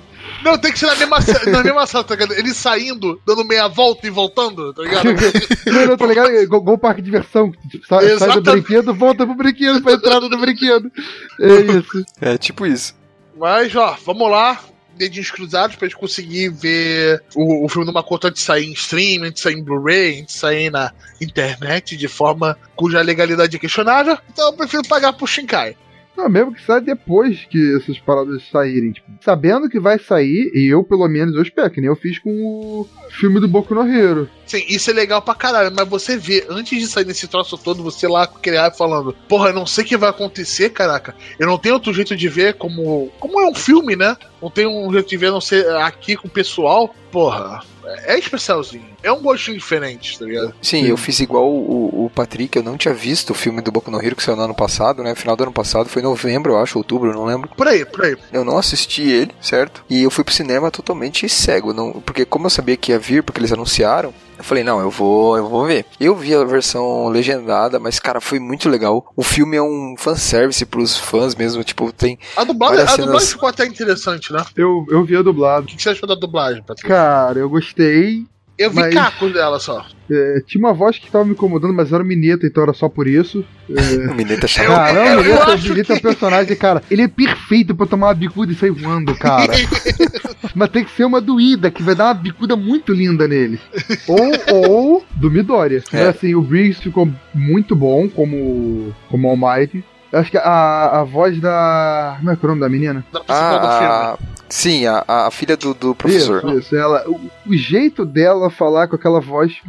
[0.44, 1.18] Não, tem que ser na mesma,
[1.52, 2.34] na mesma sala, tá ligado?
[2.34, 5.06] Ele saindo, dando meia volta e voltando, tá ligado?
[5.06, 6.32] não, não, tá ligado?
[6.32, 7.52] Igual, parque de diversão.
[7.70, 10.92] Tipo, sai, sai do brinquedo, volta pro brinquedo, pra entrada do brinquedo.
[11.40, 12.06] É isso.
[12.20, 12.94] É tipo isso.
[13.38, 14.60] Mas, ó, vamos lá.
[15.04, 19.24] Dedinhos cruzados pra gente conseguir ver o, o filme Makoto antes de sair em stream,
[19.24, 24.18] antes de sair em Blu-ray, de sair na internet de forma cuja legalidade é questionável.
[24.32, 25.76] Então eu prefiro pagar pro Shinkai.
[26.16, 28.92] Não, mesmo que saia depois que essas paradas saírem.
[28.92, 32.20] Tipo, sabendo que vai sair, e eu, pelo menos, eu espero, que nem eu fiz
[32.20, 34.30] com o filme do Boku no Hero.
[34.46, 37.84] Sim, isso é legal pra caralho, mas você vê, antes de sair nesse troço todo,
[37.84, 41.16] você lá criar falando, porra, eu não sei o que vai acontecer, caraca.
[41.40, 43.12] Eu não tenho outro jeito de ver como.
[43.20, 44.18] Como é um filme, né?
[44.42, 46.94] Não tem um jeito de ver a não ser aqui com o pessoal.
[47.12, 47.62] Porra,
[48.06, 48.86] é especialzinho.
[49.02, 50.54] É um gostinho diferente, tá ligado?
[50.62, 50.88] Sim, Sim.
[50.88, 54.04] eu fiz igual o, o Patrick, eu não tinha visto o filme do Boku no
[54.04, 55.14] Hero que saiu no ano passado, né?
[55.16, 57.50] Final do ano passado, foi novembro, eu acho, outubro, não lembro.
[57.50, 58.18] Por aí, por aí.
[58.32, 59.84] Eu não assisti ele, certo?
[59.90, 63.24] E eu fui pro cinema totalmente cego, não, porque como eu sabia que ia vir,
[63.24, 65.86] porque eles anunciaram, eu falei, não, eu vou, eu vou ver.
[66.00, 69.06] Eu vi a versão legendada, mas cara, foi muito legal.
[69.16, 73.06] O filme é um fanservice pros fãs mesmo, tipo, tem A dublagem, a as dublagem
[73.20, 74.44] cenas- ficou até interessante, né?
[74.56, 75.66] Eu, eu vi a dublado.
[75.66, 76.88] O que que você achou da dublagem, Patrick?
[76.88, 78.26] Cara, eu gostei.
[78.58, 79.86] Eu vi mas- cacos dela só.
[80.12, 82.88] É, tinha uma voz que tava me incomodando, mas era o Mineta, então era só
[82.90, 83.44] por isso.
[83.70, 84.76] o menino tá Eu- chamado.
[84.96, 86.84] Cara, eu não, o Mineta, o Mineta é um que- personagem, cara.
[86.92, 89.54] Ele é perfeito pra tomar uma bicuda e sair voando, cara.
[90.54, 93.60] mas tem que ser uma doída, que vai dar uma bicuda muito linda nele.
[94.08, 95.80] Ou, ou do Midoriya.
[95.92, 95.98] É.
[96.06, 99.84] Mas assim, o Briggs ficou muito bom como, como Almighty.
[100.14, 102.18] Eu Acho que a, a voz da.
[102.20, 103.04] Como é que é o nome da menina?
[103.12, 103.88] Da principal do filme.
[103.88, 106.38] Ah, sim, a, a filha do, do professor.
[106.46, 106.76] Isso, isso.
[106.76, 109.60] Ela, o, o jeito dela falar com aquela voz,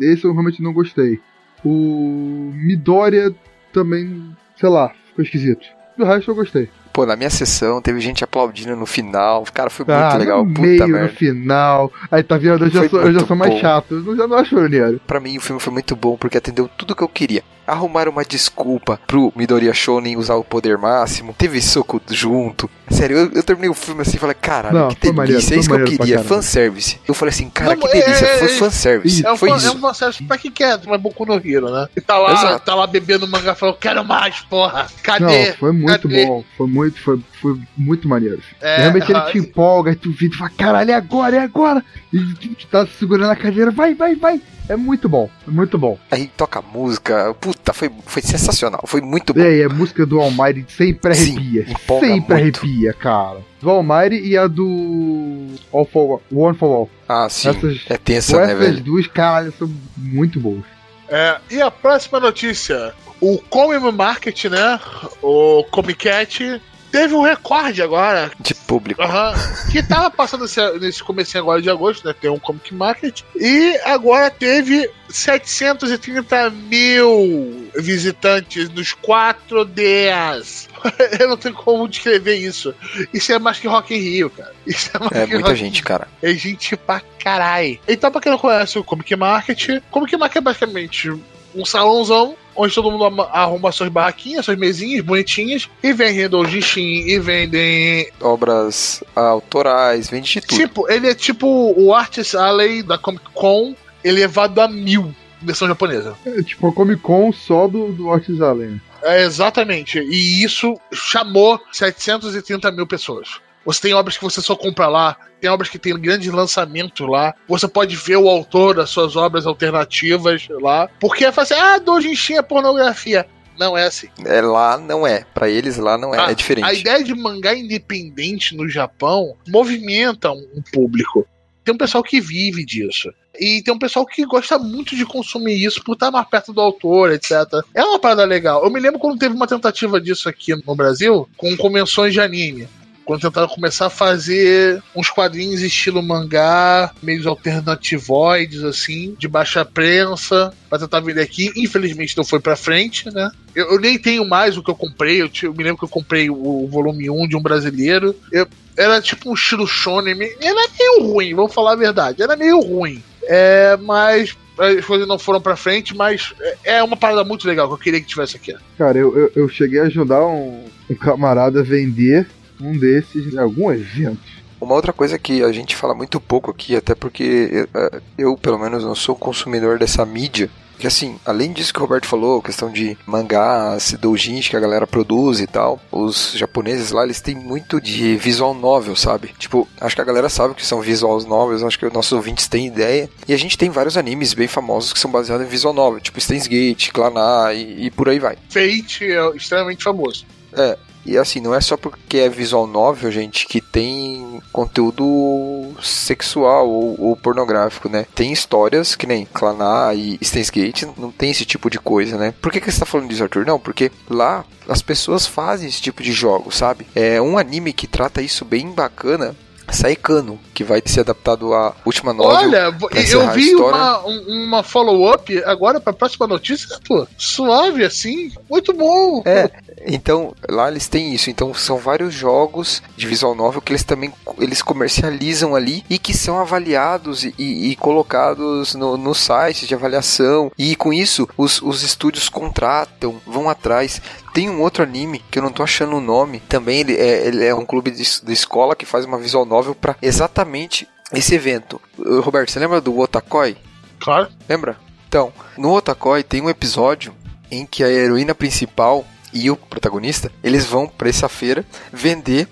[0.00, 1.18] esse eu realmente não gostei.
[1.64, 3.34] O Midoriya
[3.72, 5.66] também, sei lá, ficou esquisito.
[5.96, 6.70] Do resto eu gostei.
[6.92, 9.44] Pô, na minha sessão teve gente aplaudindo no final.
[9.52, 10.44] Cara, foi muito ah, legal.
[10.44, 11.08] no Puta meio, no merda.
[11.08, 11.92] final.
[12.08, 13.60] Aí tá vendo, eu já, Foi sou, eu já sou mais bom.
[13.60, 13.94] chato.
[13.96, 15.00] Eu já não acho maneiro.
[15.04, 17.42] Pra mim, o filme foi muito bom porque atendeu tudo que eu queria.
[17.68, 21.34] Arrumaram uma desculpa pro Midoriya Shonen usar o poder máximo.
[21.36, 22.68] Teve soco junto.
[22.90, 25.12] Sério, eu, eu terminei o filme assim e falei, caralho, Não, que delícia.
[25.12, 26.98] maneiro, é isso que eu queria, fanservice.
[27.06, 28.24] Eu falei assim, cara, Não, que é- delícia.
[28.26, 29.26] é- Foi é- fanservice.
[29.26, 29.76] É um, Foi fan, é isso.
[29.76, 31.86] um fanservice pra quem quer, mas Boku no Hero, né?
[31.94, 32.64] E tá lá, Exato.
[32.64, 34.86] tá lá bebendo mangá e falou, quero mais, porra.
[35.02, 35.48] Cadê?
[35.50, 36.24] Não, foi muito Cadê?
[36.26, 36.44] bom.
[36.56, 38.40] Foi muito, foi, foi muito maneiro.
[38.60, 41.40] É, Realmente ele ah, te empolga, aí tu vira e fala, caralho, é agora, é
[41.40, 41.84] agora.
[42.10, 44.40] E tu, tu tá segurando a cadeira, vai, vai, vai.
[44.68, 45.98] É muito bom, é muito bom.
[46.10, 49.40] Aí toca música, puta, foi, foi sensacional, foi muito bom.
[49.40, 51.66] E aí, a música do Almighty sempre Sim, arrepia.
[51.70, 52.60] empolga Sempre muito.
[52.60, 53.38] arrepia, cara.
[53.62, 56.90] Do Almighty e a do All for One for All.
[57.08, 58.80] Ah, sim, Essas- é tensa, né, Essas velho?
[58.82, 60.62] duas, caralho, são muito boas.
[61.08, 64.78] É, e a próxima notícia: o Comic Market, né?
[65.22, 66.60] O Comic Cat.
[66.90, 69.02] Teve um recorde agora, De público.
[69.02, 69.34] aham,
[69.70, 72.14] que tava passando esse- nesse comecinho agora de agosto, né?
[72.18, 73.22] Tem um Comic Market.
[73.36, 80.68] E agora teve 730 mil visitantes nos quatro dias.
[81.20, 82.74] Eu não tenho como descrever isso.
[83.12, 84.52] Isso é mais que Rock in Rio, cara.
[84.66, 86.08] Isso é mais É que muita Rock gente, cara.
[86.22, 87.78] é gente pra caralho.
[87.86, 91.10] Então, pra quem não conhece o Comic Market, Comic Market é basicamente
[91.54, 97.18] um salãozão onde todo mundo arruma suas barraquinhas, suas mesinhas bonitinhas e vendem doujinshi e
[97.18, 98.10] vendem.
[98.20, 100.58] Obras autorais, vende de tudo.
[100.58, 106.16] Tipo, ele é tipo o Artist Alley da Comic Con elevado a mil, versão japonesa.
[106.26, 108.80] É tipo a Comic Con só do, do Artis Allen.
[109.02, 110.00] É, exatamente.
[110.00, 113.40] E isso chamou 730 mil pessoas.
[113.68, 117.34] Você tem obras que você só compra lá, tem obras que tem grande lançamento lá.
[117.46, 120.88] Você pode ver o autor das suas obras alternativas lá.
[120.98, 123.26] Porque é assim, ah, Dojinshi é pornografia.
[123.58, 124.08] Não é assim.
[124.24, 125.26] É lá, não é.
[125.34, 126.64] Pra eles lá não é, Ah, é diferente.
[126.64, 131.28] A ideia de mangá independente no Japão movimenta um, um público.
[131.62, 133.12] Tem um pessoal que vive disso.
[133.38, 136.62] E tem um pessoal que gosta muito de consumir isso por estar mais perto do
[136.62, 137.32] autor, etc.
[137.74, 138.64] É uma parada legal.
[138.64, 142.66] Eu me lembro quando teve uma tentativa disso aqui no Brasil, com convenções de anime.
[143.08, 150.52] Quando tentaram começar a fazer uns quadrinhos estilo mangá, meio alternativoides, assim, de baixa prensa,
[150.68, 151.50] pra tentar vender aqui.
[151.56, 153.30] Infelizmente não foi pra frente, né?
[153.54, 155.22] Eu, eu nem tenho mais o que eu comprei.
[155.22, 158.14] Eu, eu me lembro que eu comprei o, o volume 1 de um brasileiro.
[158.30, 160.14] Eu- era tipo um estilo shonen.
[160.38, 162.22] Era meio ruim, vamos falar a verdade.
[162.22, 163.02] Era meio ruim.
[163.22, 167.68] É, mas as coisas não foram pra frente, mas é é uma parada muito legal
[167.68, 168.54] que eu queria que tivesse aqui.
[168.76, 172.28] Cara, eu, eu, eu cheguei a ajudar um, um camarada a vender
[172.60, 174.20] um desses em algum evento.
[174.60, 178.58] Uma outra coisa que a gente fala muito pouco aqui, até porque eh, eu, pelo
[178.58, 180.50] menos, não sou consumidor dessa mídia.
[180.78, 184.86] Que assim, além disso que o Roberto falou, questão de mangás, doujins que a galera
[184.86, 189.34] produz e tal, os japoneses lá, eles têm muito de visual novel, sabe?
[189.38, 192.12] Tipo, acho que a galera sabe o que são visual novels, acho que os nossos
[192.12, 193.10] ouvintes têm ideia.
[193.26, 196.20] E a gente tem vários animes bem famosos que são baseados em visual novel, tipo
[196.20, 198.36] Steins Gate, Claná e, e por aí vai.
[198.48, 200.24] Fate é extremamente famoso.
[200.52, 206.68] É, e assim, não é só porque é visual novel, gente, que tem conteúdo sexual
[206.68, 208.06] ou, ou pornográfico, né?
[208.14, 212.34] Tem histórias que nem Claná e Steins Gate não tem esse tipo de coisa, né?
[212.40, 213.46] Por que, que você tá falando disso, Arthur?
[213.46, 216.86] Não, porque lá as pessoas fazem esse tipo de jogo, sabe?
[216.94, 219.34] É um anime que trata isso bem bacana.
[219.70, 222.36] Saekano, que vai ser adaptado à última novel.
[222.36, 222.74] Olha,
[223.10, 227.06] eu a vi uma, um- uma follow-up agora pra próxima notícia, pô.
[227.16, 228.30] Suave, assim.
[228.50, 229.22] Muito bom.
[229.24, 229.50] É,
[229.86, 231.30] então lá eles têm isso.
[231.30, 236.16] Então são vários jogos de visual novel que eles também eles comercializam ali e que
[236.16, 240.50] são avaliados e, e- e colocados no, no site de avaliação.
[240.58, 244.00] E com isso os, os estúdios contratam, vão atrás.
[244.32, 246.40] Tem um outro anime que eu não tô achando o nome.
[246.48, 249.74] Também ele é, ele é um clube de, de escola que faz uma visual novel
[249.74, 251.80] para exatamente esse evento.
[252.22, 253.56] Roberto, você lembra do Otakoi?
[254.00, 254.28] Claro.
[254.48, 254.76] Lembra?
[255.08, 257.14] Então, no Otakoi tem um episódio
[257.50, 262.46] em que a heroína principal e o protagonista, eles vão pra essa feira vender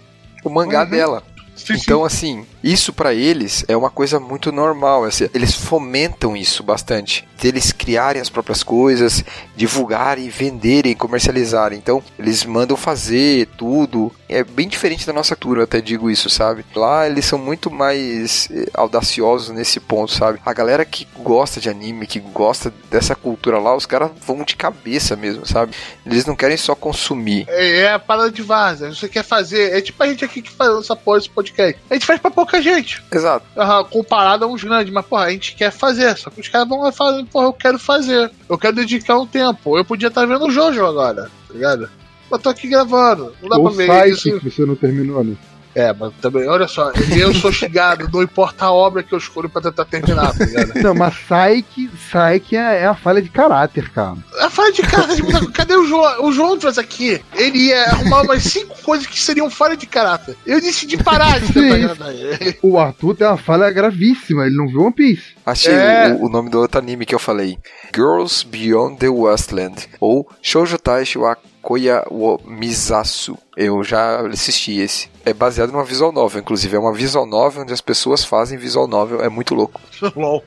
[0.45, 0.91] o mangá Uhum.
[0.91, 1.23] dela.
[1.55, 5.05] Sim, Então, assim, isso pra eles é uma coisa muito normal.
[5.05, 7.26] assim, eles fomentam isso bastante.
[7.38, 9.24] De eles criarem as próprias coisas,
[9.55, 11.79] divulgarem, venderem, comercializarem.
[11.79, 14.12] Então, eles mandam fazer tudo.
[14.29, 16.64] É bem diferente da nossa cultura, até digo isso, sabe?
[16.74, 20.40] Lá eles são muito mais eh, audaciosos nesse ponto, sabe?
[20.44, 24.57] A galera que gosta de anime, que gosta dessa cultura lá, os caras vão de
[24.57, 25.72] cabeça mesmo, sabe?
[26.05, 27.46] Eles não querem só consumir.
[27.48, 28.92] É, é a parada de vaza.
[28.92, 29.76] Você quer fazer.
[29.76, 31.81] É tipo a gente aqui que faz essa porra, esse podcast.
[31.88, 33.03] A gente faz pra pouca gente.
[33.12, 33.45] Exato.
[33.57, 36.16] Aham, comparado a uns grandes, mas porra, a gente quer fazer.
[36.16, 38.31] Só que os caras vão lá e falam, porra, eu quero fazer.
[38.49, 39.77] Eu quero dedicar um tempo.
[39.79, 41.88] Eu podia estar vendo o Jojo agora, tá ligado?
[42.31, 43.33] Eu tô aqui gravando.
[43.40, 44.40] Não dá Ou pra ver site isso.
[44.40, 45.37] que você não terminou, né?
[45.77, 49.47] É, mas também, olha só, eu sou xingado, não importa a obra que eu escolho
[49.51, 50.73] pra tentar terminar, tá ligado?
[50.83, 54.17] Não, mas Psyche, Psyche é, é a falha de caráter, cara.
[54.41, 55.17] A falha de caráter.
[55.17, 56.25] tipo, cadê o João?
[56.25, 57.21] O João faz aqui.
[57.35, 60.35] Ele ia arrumar umas cinco coisas que seriam falha de caráter.
[60.47, 62.59] Eu decidi parar de tentar agradar ele.
[62.62, 65.37] O Arthur tem uma falha gravíssima, ele não viu One Piece.
[65.45, 66.09] Achei É.
[66.19, 67.59] o, o nome do outro anime que eu falei.
[67.95, 69.89] Girls Beyond the Westland.
[70.01, 73.37] Ou Shoujo Taishi wa Koya wo Mizasu.
[73.57, 75.11] Eu já assisti esse.
[75.24, 76.76] É baseado numa visual novel, inclusive.
[76.76, 79.20] É uma visual novel onde as pessoas fazem visual novel.
[79.20, 79.81] É muito louco.
[80.14, 80.44] LOL.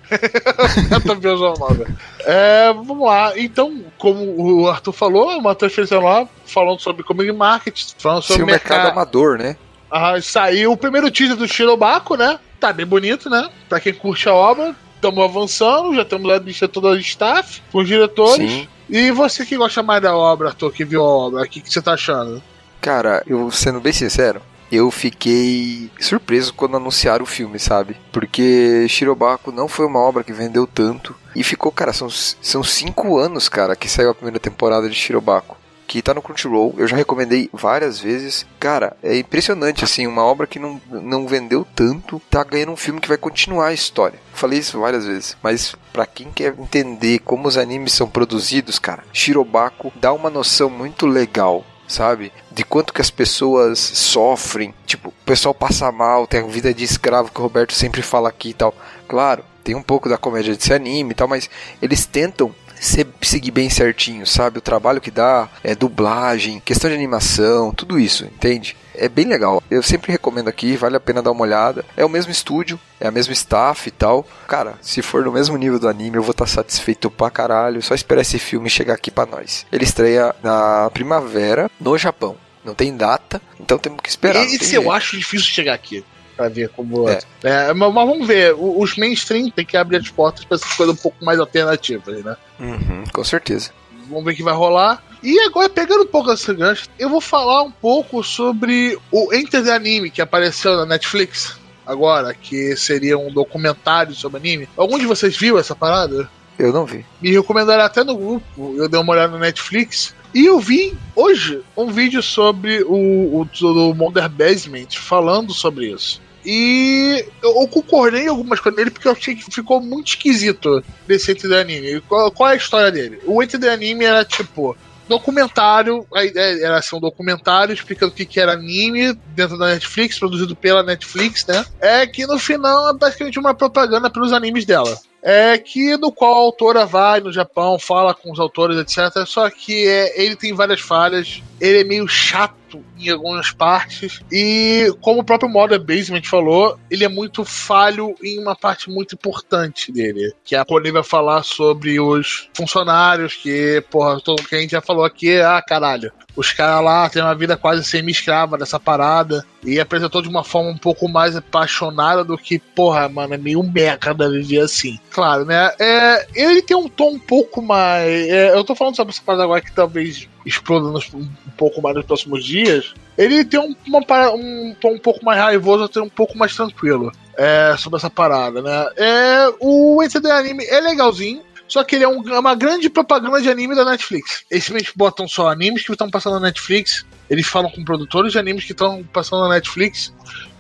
[1.21, 1.86] João Nova.
[2.19, 3.38] É, vamos lá.
[3.38, 8.43] Então, como o Arthur falou, uma transferência lá falando sobre community marketing, falando sobre Se
[8.43, 8.91] o mercado mercado.
[8.93, 9.58] amador, né?
[9.91, 12.39] Ah, saiu o primeiro teaser do Shirobako, né?
[12.62, 13.49] Tá bem bonito, né?
[13.67, 17.79] Pra quem curte a obra, estamos avançando, já temos a lista toda de staff, com
[17.79, 18.49] os diretores.
[18.49, 18.67] Sim.
[18.89, 21.71] E você que gosta mais da obra, Arthur, que viu a obra, o que, que
[21.71, 22.41] você tá achando?
[22.82, 27.97] Cara, eu sendo bem sincero, eu fiquei surpreso quando anunciaram o filme, sabe?
[28.12, 31.15] Porque Shirobako não foi uma obra que vendeu tanto.
[31.36, 35.58] E ficou, cara, são, são cinco anos, cara, que saiu a primeira temporada de Shirobako.
[35.88, 38.45] Que tá no Crunchyroll, eu já recomendei várias vezes.
[38.60, 43.02] Cara, é impressionante, assim, uma obra que não, não vendeu tanto, tá ganhando um filme
[43.02, 44.19] que vai continuar a história.
[44.32, 49.04] Falei isso várias vezes, mas pra quem quer entender como os animes são produzidos, cara,
[49.13, 52.32] Shirobako dá uma noção muito legal sabe?
[52.52, 54.75] De quanto que as pessoas sofrem.
[54.86, 58.30] Tipo, o pessoal passa mal, tem a vida de escravo que o Roberto sempre fala
[58.30, 58.75] aqui e tal.
[59.08, 61.49] Claro, tem um pouco da comédia desse anime e tal, mas
[61.82, 64.60] eles tentam ser- seguir bem certinho, sabe?
[64.60, 68.78] O trabalho que dá, é dublagem, questão de animação, tudo isso, entende?
[68.99, 69.63] É bem legal.
[69.71, 71.85] Eu sempre recomendo aqui, vale a pena dar uma olhada.
[71.95, 74.27] É o mesmo estúdio, é a mesma staff e tal.
[74.47, 77.81] Cara, se for no mesmo nível do anime, eu vou estar satisfeito pra caralho.
[77.81, 79.65] Só esperar esse filme chegar aqui pra nós.
[79.71, 82.35] Ele estreia na primavera no Japão.
[82.63, 84.43] Não tem data, então temos que esperar.
[84.43, 84.91] Esse eu jeito.
[84.91, 86.03] acho difícil chegar aqui.
[86.35, 87.19] Pra ver como É.
[87.43, 87.73] é.
[87.73, 88.53] mas, vamos ver.
[88.57, 92.38] Os mainstream tem que abrir as portas pra essas coisas um pouco mais alternativas, né?
[92.59, 93.71] Uhum, com certeza.
[94.10, 95.04] Vamos ver o que vai rolar.
[95.22, 99.63] E agora, pegando um pouco esse gancho, eu vou falar um pouco sobre o Enter
[99.63, 104.69] the Anime que apareceu na Netflix agora, que seria um documentário sobre anime.
[104.78, 106.30] Algum de vocês viu essa parada?
[106.58, 107.04] Eu não vi.
[107.19, 110.13] Me recomendaram até no grupo, eu dei uma olhada no Netflix.
[110.34, 116.22] E eu vi hoje um vídeo sobre o, o do Wonder Basement falando sobre isso.
[116.45, 121.32] E eu, concordei em algumas coisas dele porque eu achei que ficou muito esquisito desse
[121.32, 122.02] Enter the Anime.
[122.02, 123.19] Qual, qual é a história dele?
[123.25, 124.75] O Enter the Anime era tipo
[125.08, 129.69] documentário, a ideia era ser um documentário explicando o que, que era anime dentro da
[129.69, 131.65] Netflix, produzido pela Netflix, né?
[131.82, 136.34] É que no final é basicamente uma propaganda pelos animes dela é que no qual
[136.34, 139.25] a autora vai no Japão, fala com os autores, etc.
[139.25, 142.60] Só que é, ele tem várias falhas, ele é meio chato
[143.00, 148.39] em algumas partes, e como o próprio Modern Basement falou, ele é muito falho em
[148.39, 153.84] uma parte muito importante dele, que é quando ele vai falar sobre os funcionários, que,
[153.89, 157.34] porra, todo que a gente já falou aqui, ah, caralho, os caras lá têm uma
[157.34, 162.38] vida quase semi-escrava dessa parada, e apresentou de uma forma um pouco mais apaixonada do
[162.38, 165.00] que, porra, mano, é meio merda viver assim.
[165.10, 165.72] Claro, né?
[165.80, 168.08] É, ele tem um tom um pouco mais.
[168.08, 171.95] é, eu tô falando sobre essa parada agora que talvez exploda nos- um pouco mais
[171.95, 172.93] nos próximos dias.
[173.17, 173.99] Ele tem um, uma
[174.32, 178.62] um tom um pouco mais raivoso, outro um pouco mais tranquilo é, sobre essa parada,
[178.62, 178.88] né?
[178.97, 181.41] É, o NCD Anime é legalzinho.
[181.67, 184.43] Só que ele é, um- é uma grande propaganda de anime da Netflix.
[184.49, 187.06] Eles simplesmente botam só animes que estão passando na Netflix.
[187.30, 190.12] Eles falam com produtores de animes que estão passando na Netflix.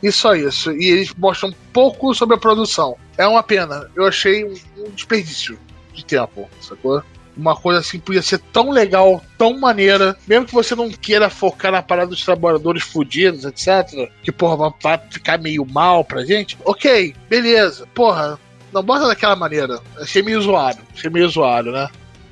[0.03, 0.71] E só isso.
[0.71, 2.95] E eles mostram um pouco sobre a produção.
[3.17, 3.89] É uma pena.
[3.95, 5.57] Eu achei um, um desperdício
[5.95, 7.01] de tempo, sacou?
[7.37, 11.71] Uma coisa assim podia ser tão legal, tão maneira, mesmo que você não queira focar
[11.71, 14.09] na parada dos trabalhadores fudidos, etc.
[14.23, 16.57] Que, porra, vai- vai ficar meio mal pra gente.
[16.65, 17.87] Ok, beleza.
[17.93, 18.37] Porra,
[18.73, 19.79] não bota daquela maneira.
[19.97, 20.79] Achei meio zoado.
[20.93, 21.87] Achei meio zoado, né?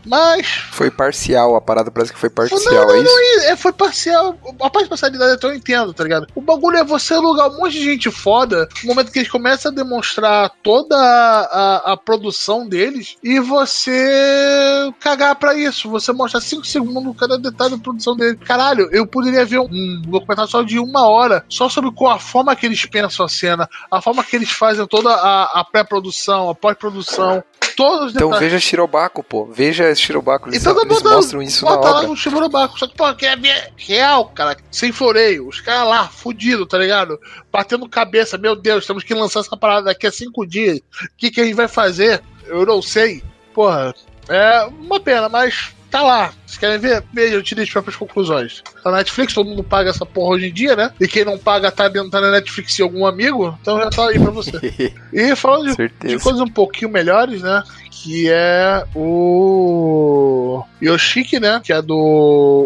[0.07, 3.51] Mas Foi parcial, a parada parece que foi parcial, não, é isso?
[3.51, 4.37] é, foi parcial.
[4.61, 6.27] A parte de parcialidade até eu entendo, tá ligado?
[6.33, 9.71] O bagulho é você alugar um monte de gente foda no momento que eles começam
[9.71, 15.89] a demonstrar toda a, a, a produção deles e você cagar pra isso.
[15.89, 18.37] Você mostra 5 segundos cada detalhe da produção dele.
[18.37, 22.55] Caralho, eu poderia ver um documentário só de uma hora só sobre qual a forma
[22.55, 26.55] que eles pensam a cena, a forma que eles fazem toda a, a pré-produção, a
[26.55, 27.43] pós-produção.
[27.77, 28.51] Todos os Então detalhes.
[28.53, 29.45] veja Shirobako, pô.
[29.45, 30.49] Veja Shirobako.
[30.49, 32.07] Eles, Então tá eles botando- mostram isso na Bota lá obra.
[32.07, 32.79] no Shiburobaku.
[32.79, 34.57] Só que, pô, quer ver real, cara.
[34.71, 35.47] Sem floreio.
[35.47, 37.19] Os caras lá, fudido, tá ligado?
[37.51, 38.35] Batendo cabeça.
[38.35, 40.79] Meu Deus, temos que lançar essa parada daqui a cinco dias.
[40.79, 40.81] O
[41.15, 42.21] que, que a gente vai fazer?
[42.47, 43.23] Eu não sei.
[43.53, 43.93] Porra,
[44.27, 46.33] é uma pena, mas tá lá.
[46.45, 47.03] Vocês querem ver?
[47.13, 48.63] Veja, eu tirei as próprias conclusões.
[48.83, 50.91] Tá na Netflix, todo mundo paga essa porra hoje em dia, né?
[50.99, 54.07] E quem não paga tá dentro tá na Netflix e algum amigo, então já tá
[54.07, 54.57] aí pra você.
[55.13, 57.63] E falando de de coisas um pouquinho melhores, né?
[57.89, 61.61] Que é o Yoshiki, né?
[61.63, 61.95] Que é do.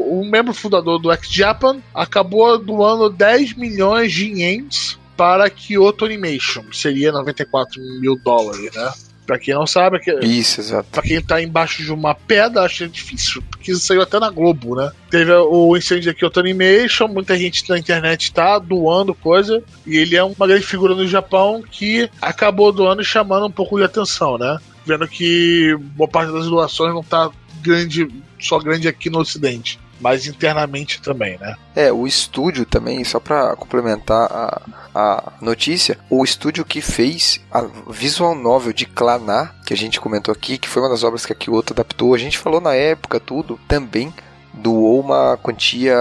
[0.09, 6.63] um membro fundador do X-Japan, acabou doando 10 milhões de ienes para Kyoto Animation.
[6.71, 8.91] Seria 94 mil dólares, né?
[9.31, 10.89] Pra quem não sabe, que, Isso, exato.
[10.91, 14.75] pra quem tá embaixo de uma pedra, acho difícil, porque isso saiu até na Globo,
[14.75, 14.91] né?
[15.09, 20.17] Teve o incêndio da Kyoto Animation, muita gente na internet tá doando coisa, e ele
[20.17, 24.37] é uma grande figura no Japão que acabou doando e chamando um pouco de atenção,
[24.37, 24.57] né?
[24.85, 30.25] Vendo que boa parte das doações não tá grande, só grande aqui no Ocidente, mas
[30.25, 31.55] internamente também, né?
[31.75, 34.61] É, o estúdio também, só pra complementar a,
[34.93, 40.31] a notícia, o estúdio que fez a visual novel de Claná, que a gente comentou
[40.31, 43.19] aqui, que foi uma das obras que a Kyoto adaptou, a gente falou na época
[43.19, 44.13] tudo, também
[44.53, 45.95] doou uma quantia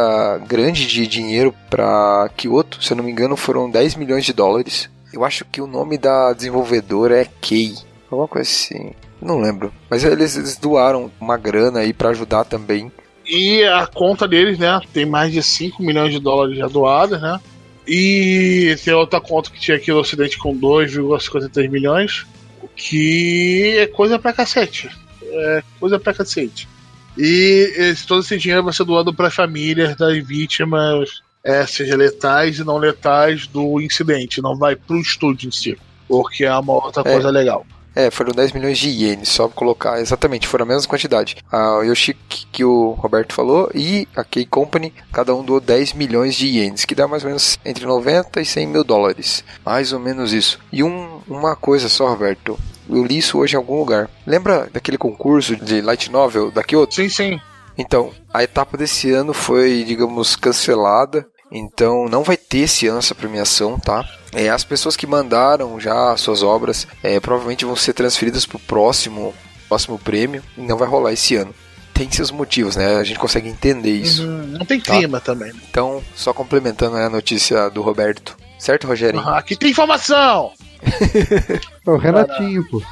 [0.47, 4.89] grande de dinheiro pra Kyoto, se eu não me engano foram 10 milhões de dólares.
[5.13, 7.75] Eu acho que o nome da desenvolvedora é Kei,
[8.11, 8.93] alguma coisa assim.
[9.21, 9.73] Não lembro.
[9.89, 12.91] Mas eles, eles doaram uma grana aí pra ajudar também.
[13.31, 17.41] E a conta deles, né, tem mais de 5 milhões de dólares já doados, né?
[17.87, 22.27] E tem outra conta que tinha aqui no Ocidente com 2,53 milhões,
[22.61, 24.91] o que é coisa pra cacete.
[25.23, 26.69] É coisa pra cacete.
[27.17, 32.59] E esse, todo esse dinheiro vai ser doado para famílias das vítimas, é, seja letais
[32.59, 34.43] e não letais, do incidente.
[34.43, 37.13] Não vai pro estúdio em si, porque é uma outra É.
[37.13, 37.65] coisa legal.
[38.01, 40.01] É, foram 10 milhões de ienes, só pra colocar.
[40.01, 41.37] Exatamente, foram a mesma quantidade.
[41.53, 46.35] A Yoshiki, que o Roberto falou, e a Key Company, cada um doou 10 milhões
[46.35, 49.45] de ienes, que dá mais ou menos entre 90 e 100 mil dólares.
[49.65, 50.59] Mais ou menos isso.
[50.73, 52.59] E um, uma coisa só, Roberto.
[52.89, 54.09] Eu li isso hoje em algum lugar.
[54.27, 56.95] Lembra daquele concurso de Light Novel da Kyoto?
[56.95, 57.41] Sim, sim.
[57.77, 61.27] Então, a etapa desse ano foi, digamos, cancelada.
[61.53, 64.05] Então, não vai ter esse ano essa premiação, tá?
[64.33, 68.61] É, as pessoas que mandaram já suas obras é, provavelmente vão ser transferidas para o
[68.61, 69.35] próximo,
[69.69, 71.55] próximo prêmio e não vai rolar esse ano.
[71.93, 72.97] Tem seus motivos, né?
[72.97, 74.23] A gente consegue entender isso.
[74.23, 74.95] Uhum, Não tem Tá.
[74.97, 75.53] clima também.
[75.53, 75.61] né?
[75.69, 78.37] Então, só complementando né, a notícia do Roberto.
[78.59, 79.23] Certo, Rogerinho?
[79.27, 80.53] Ah, aqui tem informação!
[81.87, 82.81] É o Renatinho, pô.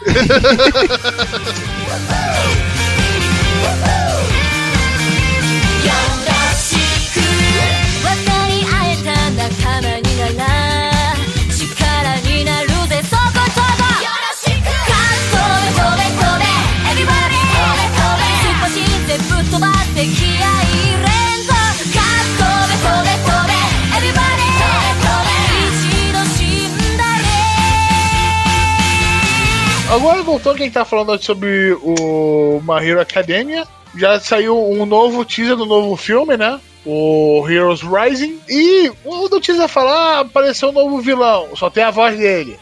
[30.38, 33.66] Voltou quem tá falando sobre o My Hero Academia.
[33.96, 36.61] Já saiu um novo teaser do novo filme, né?
[36.87, 38.38] O Heroes Rising.
[38.48, 41.48] E o do teaser falar, ah, apareceu um novo vilão.
[41.57, 42.57] Só tem a voz dele.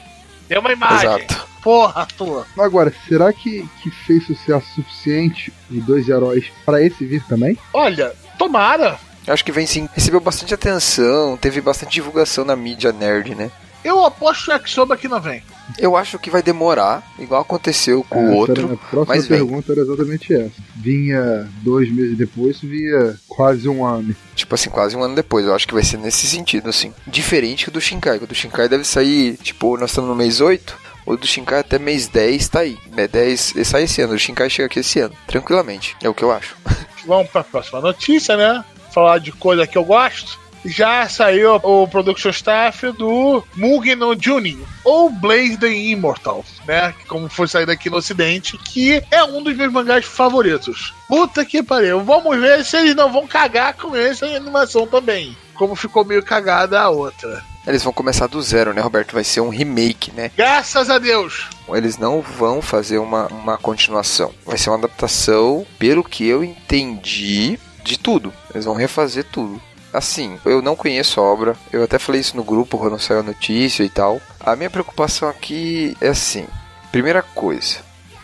[0.49, 1.07] Tem uma imagem.
[1.07, 1.47] Exato.
[1.62, 2.47] Porra, tua.
[2.59, 7.59] Agora, será que, que fez sucesso suficiente os dois heróis pra esse vir também?
[7.75, 8.99] Olha, tomara.
[9.27, 9.87] Eu acho que vem sim.
[9.93, 13.51] Recebeu bastante atenção, teve bastante divulgação na mídia nerd, né?
[13.87, 15.42] Eu aposto que o Yakisoba aqui não vem.
[15.79, 18.72] Eu acho que vai demorar, igual aconteceu com o Essa era outro.
[18.72, 19.38] a próxima mas vem.
[19.38, 20.53] pergunta era exatamente essa.
[20.75, 24.14] Vinha dois meses depois, vinha quase um ano.
[24.35, 25.46] Tipo assim, quase um ano depois.
[25.46, 26.92] Eu acho que vai ser nesse sentido, assim.
[27.07, 28.18] Diferente do Shinkai.
[28.18, 30.77] O do Shinkai deve sair, tipo, nós estamos no mês 8.
[31.07, 32.77] O do Shinkai até mês 10 tá aí.
[32.90, 33.07] Né?
[33.07, 34.14] 10 ele sai esse ano.
[34.14, 35.14] O Shinkai chega aqui esse ano.
[35.29, 35.96] Tranquilamente.
[36.03, 36.57] É o que eu acho.
[37.07, 38.64] Vamos pra próxima notícia, né?
[38.92, 40.38] Falar de coisa que eu gosto.
[40.67, 46.93] Já saiu o production staff do Mugen no Junin, ou Blaze the Immortal, né?
[47.07, 50.93] Como foi saído aqui no ocidente, que é um dos meus mangás favoritos.
[51.09, 52.01] Puta que pariu.
[52.03, 55.37] Vamos ver se eles não vão cagar com essa animação também.
[55.55, 57.43] Como ficou meio cagada a outra.
[57.67, 59.13] Eles vão começar do zero, né, Roberto?
[59.13, 60.31] Vai ser um remake, né?
[60.37, 61.49] Graças a Deus!
[61.69, 64.33] Eles não vão fazer uma, uma continuação.
[64.45, 68.33] Vai ser uma adaptação, pelo que eu entendi, de tudo.
[68.53, 69.61] Eles vão refazer tudo.
[69.97, 71.57] Assim, eu não conheço a obra.
[71.73, 74.21] Eu até falei isso no grupo quando saiu a notícia e tal.
[74.39, 76.47] A minha preocupação aqui é assim:
[76.93, 77.79] primeira coisa,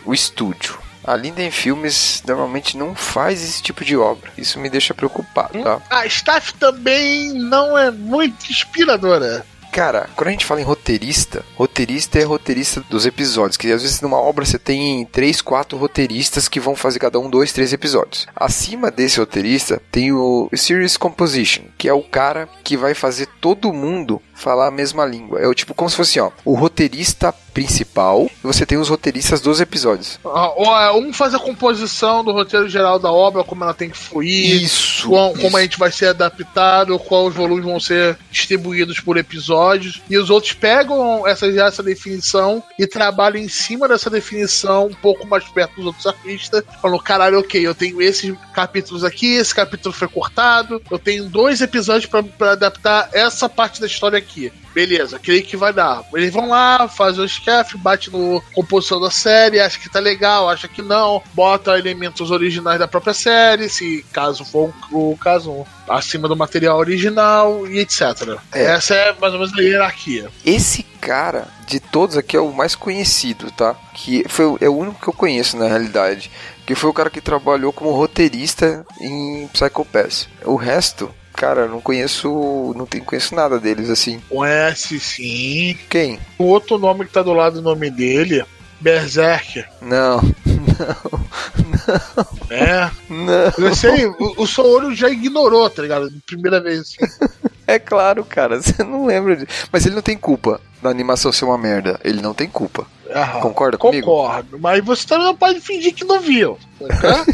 [0.05, 0.77] o estúdio.
[1.03, 4.31] A Linden Filmes normalmente não faz esse tipo de obra.
[4.37, 5.81] Isso me deixa preocupado, tá?
[5.89, 9.45] A staff também não é muito inspiradora.
[9.73, 13.57] Cara, quando a gente fala em roteirista, roteirista é roteirista dos episódios.
[13.57, 17.29] Que às vezes numa obra você tem três, quatro roteiristas que vão fazer cada um
[17.29, 18.27] dois, três episódios.
[18.35, 23.73] Acima desse roteirista tem o Series Composition, que é o cara que vai fazer todo
[23.73, 25.39] mundo falar a mesma língua.
[25.39, 29.39] É o tipo como se fosse, ó, o roteirista principal e você tem os roteiristas
[29.41, 30.19] dos episódios.
[30.25, 30.51] Ah,
[30.87, 34.61] é, Um faz a composição do roteiro geral da obra, como ela tem que fluir.
[34.63, 35.07] Isso.
[35.09, 35.57] qual- como isso.
[35.57, 39.62] a gente vai ser adaptado, quais volumes vão ser distribuídos por episódio.
[39.63, 44.93] Episódios, e os outros pegam essa, essa definição e trabalham em cima dessa definição, um
[44.93, 49.53] pouco mais perto dos outros artistas, falando, caralho, ok, eu tenho esses capítulos aqui, esse
[49.55, 54.51] capítulo foi cortado, eu tenho dois episódios pra adaptar essa parte da história aqui.
[54.73, 56.03] Beleza, creio que vai dar.
[56.13, 60.49] Eles vão lá, fazem o sketch, bate no composição da série, acha que tá legal,
[60.49, 66.27] acha que não, bota elementos originais da própria série, se caso for o caso acima
[66.27, 68.37] do material original e etc.
[68.51, 68.65] É.
[68.65, 70.29] Essa é mais ou menos a hierarquia.
[70.45, 73.75] Esse cara, de todos aqui, é o mais conhecido, tá?
[73.93, 76.31] Que foi, é o único que eu conheço, na realidade.
[76.65, 80.29] Que foi o cara que trabalhou como roteirista em Psycho Pass.
[80.45, 82.73] O resto, cara, não conheço.
[82.75, 84.19] Não tenho, conheço nada deles, assim.
[84.29, 85.77] Conhece sim.
[85.89, 86.19] Quem?
[86.37, 88.43] O outro nome que tá do lado do nome dele,
[88.79, 90.19] Berserk, Não,
[92.49, 92.91] né?
[93.09, 93.65] não.
[93.65, 96.11] Eu sei, o, o seu olho já ignorou, tá ligado?
[96.25, 96.81] Primeira vez.
[96.81, 96.97] assim.
[97.65, 99.47] É claro, cara, você não lembra de...
[99.71, 101.97] Mas ele não tem culpa da animação ser uma merda.
[102.03, 102.85] Ele não tem culpa.
[103.09, 103.39] Aham.
[103.39, 104.05] Concorda comigo?
[104.05, 106.59] Concordo, mas você também não pode fingir que não viu.
[106.79, 107.25] Tá?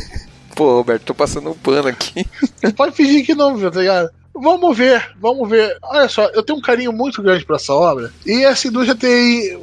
[0.60, 2.26] Pô, Roberto, tô passando um pano aqui.
[2.76, 4.10] Pode fingir que não viu, tá ligado?
[4.36, 5.78] Vamos ver, vamos ver.
[5.82, 8.12] Olha só, eu tenho um carinho muito grande pra essa obra.
[8.26, 9.57] E essa indústria tem,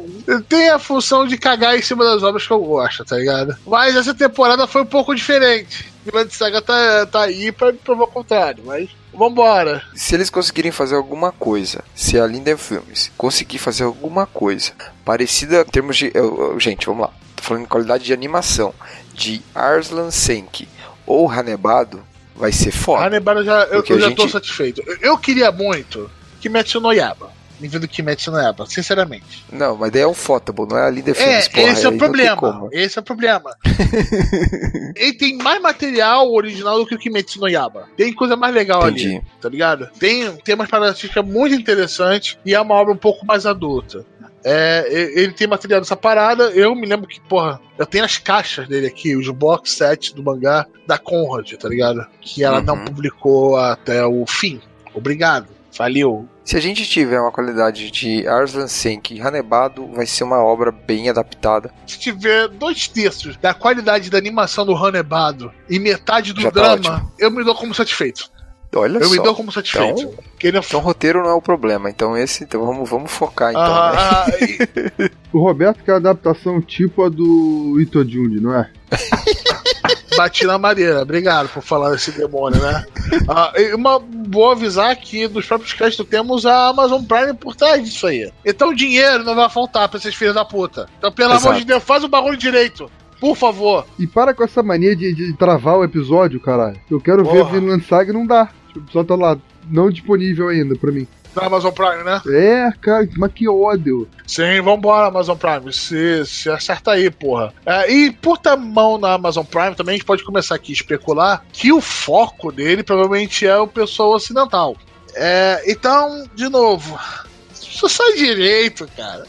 [0.48, 3.54] tem a função de cagar em cima das obras que eu gosto, tá ligado?
[3.66, 5.84] Mas essa temporada foi um pouco diferente.
[6.06, 9.82] Grande Saga tá, tá aí pra me provar o contrário, mas vambora.
[9.94, 14.72] Se eles conseguirem fazer alguma coisa, se a Linden Filmes conseguir fazer alguma coisa
[15.04, 16.10] parecida em termos de.
[16.14, 17.12] eu- eu- gente, vamos lá.
[17.34, 18.72] Tô falando em qualidade de animação.
[19.14, 20.68] De Arslan Senki
[21.06, 22.02] ou Hanebado,
[22.34, 23.04] vai ser foda.
[23.06, 24.82] Hanebara já, eu, eu já gente- tô satisfeito.
[25.00, 27.34] Eu, queria muito Kimetsu no Yaba.
[27.58, 29.42] Nível do Kimetsu no Yaba, sinceramente.
[29.50, 31.62] Não, mas daí é um Fotable, não é a Linden É, Filmes, porra.
[31.72, 32.68] esse é o tem problema.
[32.70, 33.56] Esse é o problema.
[34.94, 37.88] Ele tem mais material original do que o Kimetsu no Yaba.
[37.96, 39.22] Tem coisa mais legal ali, Entendi.
[39.40, 39.88] tá ligado?
[39.98, 44.04] Tem temas paradigmáticos muito interessantes e é uma obra um pouco mais adulta.
[44.44, 46.50] É, ele tem material dessa parada.
[46.50, 50.22] Eu me lembro que, porra, eu tenho as caixas dele aqui, os box set do
[50.22, 52.06] mangá da Conrad, tá ligado?
[52.20, 52.84] Que ela não Uhum.
[52.84, 54.60] publicou até o fim.
[54.94, 55.48] Obrigado.
[55.76, 56.26] Valeu.
[56.42, 60.70] Se a gente tiver uma qualidade de Arslan Senki e Hanebado, vai ser uma obra
[60.72, 61.70] bem adaptada.
[61.86, 66.60] Se tiver dois terços da qualidade da animação do Hanebado e metade do Já tá
[66.76, 67.12] drama, ótimo.
[67.18, 68.30] eu me dou como satisfeito.
[68.74, 69.10] Olha eu só.
[69.12, 70.00] me dou como satisfeito.
[70.02, 71.88] Então- é Então roteiro não é o problema.
[71.88, 73.62] Então esse, então vamos, vamos focar então.
[73.62, 74.38] Ah, né?
[74.38, 78.70] ah, e- O Roberto quer adaptação tipo a do Ito Jundi, não é?
[80.16, 81.02] bati na madeira.
[81.02, 82.84] Obrigado por falar desse demônio, né?
[83.28, 87.84] Ah, e uma boa avisar que dos próprios créditos temos a Amazon Prime por trás
[87.84, 88.30] disso aí.
[88.44, 90.88] Então dinheiro não vai faltar pra esses filhos da puta.
[90.98, 91.48] Então, pelo Exato.
[91.48, 92.90] amor de Deus, faz o bagulho direito.
[93.26, 93.84] Por favor.
[93.98, 96.78] E para com essa mania de, de travar o episódio, caralho.
[96.88, 97.58] Eu quero ver Porra.
[97.58, 98.48] Vinland Saga e não dá.
[98.72, 99.36] O episódio tá lá,
[99.68, 101.08] não disponível ainda pra mim.
[101.34, 102.22] Da Amazon Prime, né?
[102.28, 104.08] É, cara, mas que ódio.
[104.28, 105.72] Sim, vambora, Amazon Prime.
[105.72, 107.52] Se, se acerta aí, porra.
[107.66, 110.76] É, e por ter mão na Amazon Prime, também a gente pode começar aqui a
[110.76, 114.76] especular que o foco dele provavelmente é o pessoal ocidental.
[115.16, 116.96] É, então, de novo,
[117.52, 119.26] só sai direito, cara.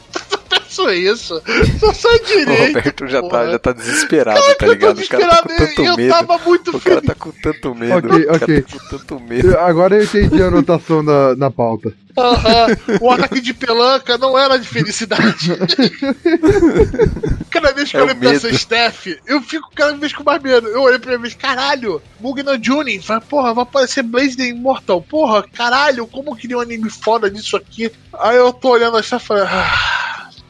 [0.49, 1.41] Penso isso.
[1.95, 2.67] Só O direito.
[2.67, 4.99] Roberto já tá, já tá desesperado, tá Eu tô ligado?
[5.01, 6.09] O cara tá com desesperado, tanto eu medo.
[6.09, 7.07] tava muito O cara feliz.
[7.07, 7.97] tá com tanto medo.
[7.97, 8.61] Ok, o cara ok.
[8.61, 9.51] tá com tanto medo.
[9.51, 11.93] Eu- Agora eu entendi a anotação na, na pauta.
[12.17, 12.67] Aham.
[12.99, 15.51] O ataque de pelanca não era de felicidade.
[17.49, 18.53] cada vez que É eu o olho pra essa.
[18.53, 20.67] Steph, eu fico cada vez com mais medo.
[20.67, 25.01] Eu olhei pra mim, caralho, Mugna Junin, vai, porra, vai aparecer Blaze the Immortal.
[25.01, 27.91] Porra, caralho, como eu queria um anime foda disso aqui.
[28.19, 30.06] Aí eu tô olhando a Steph e falei, ah,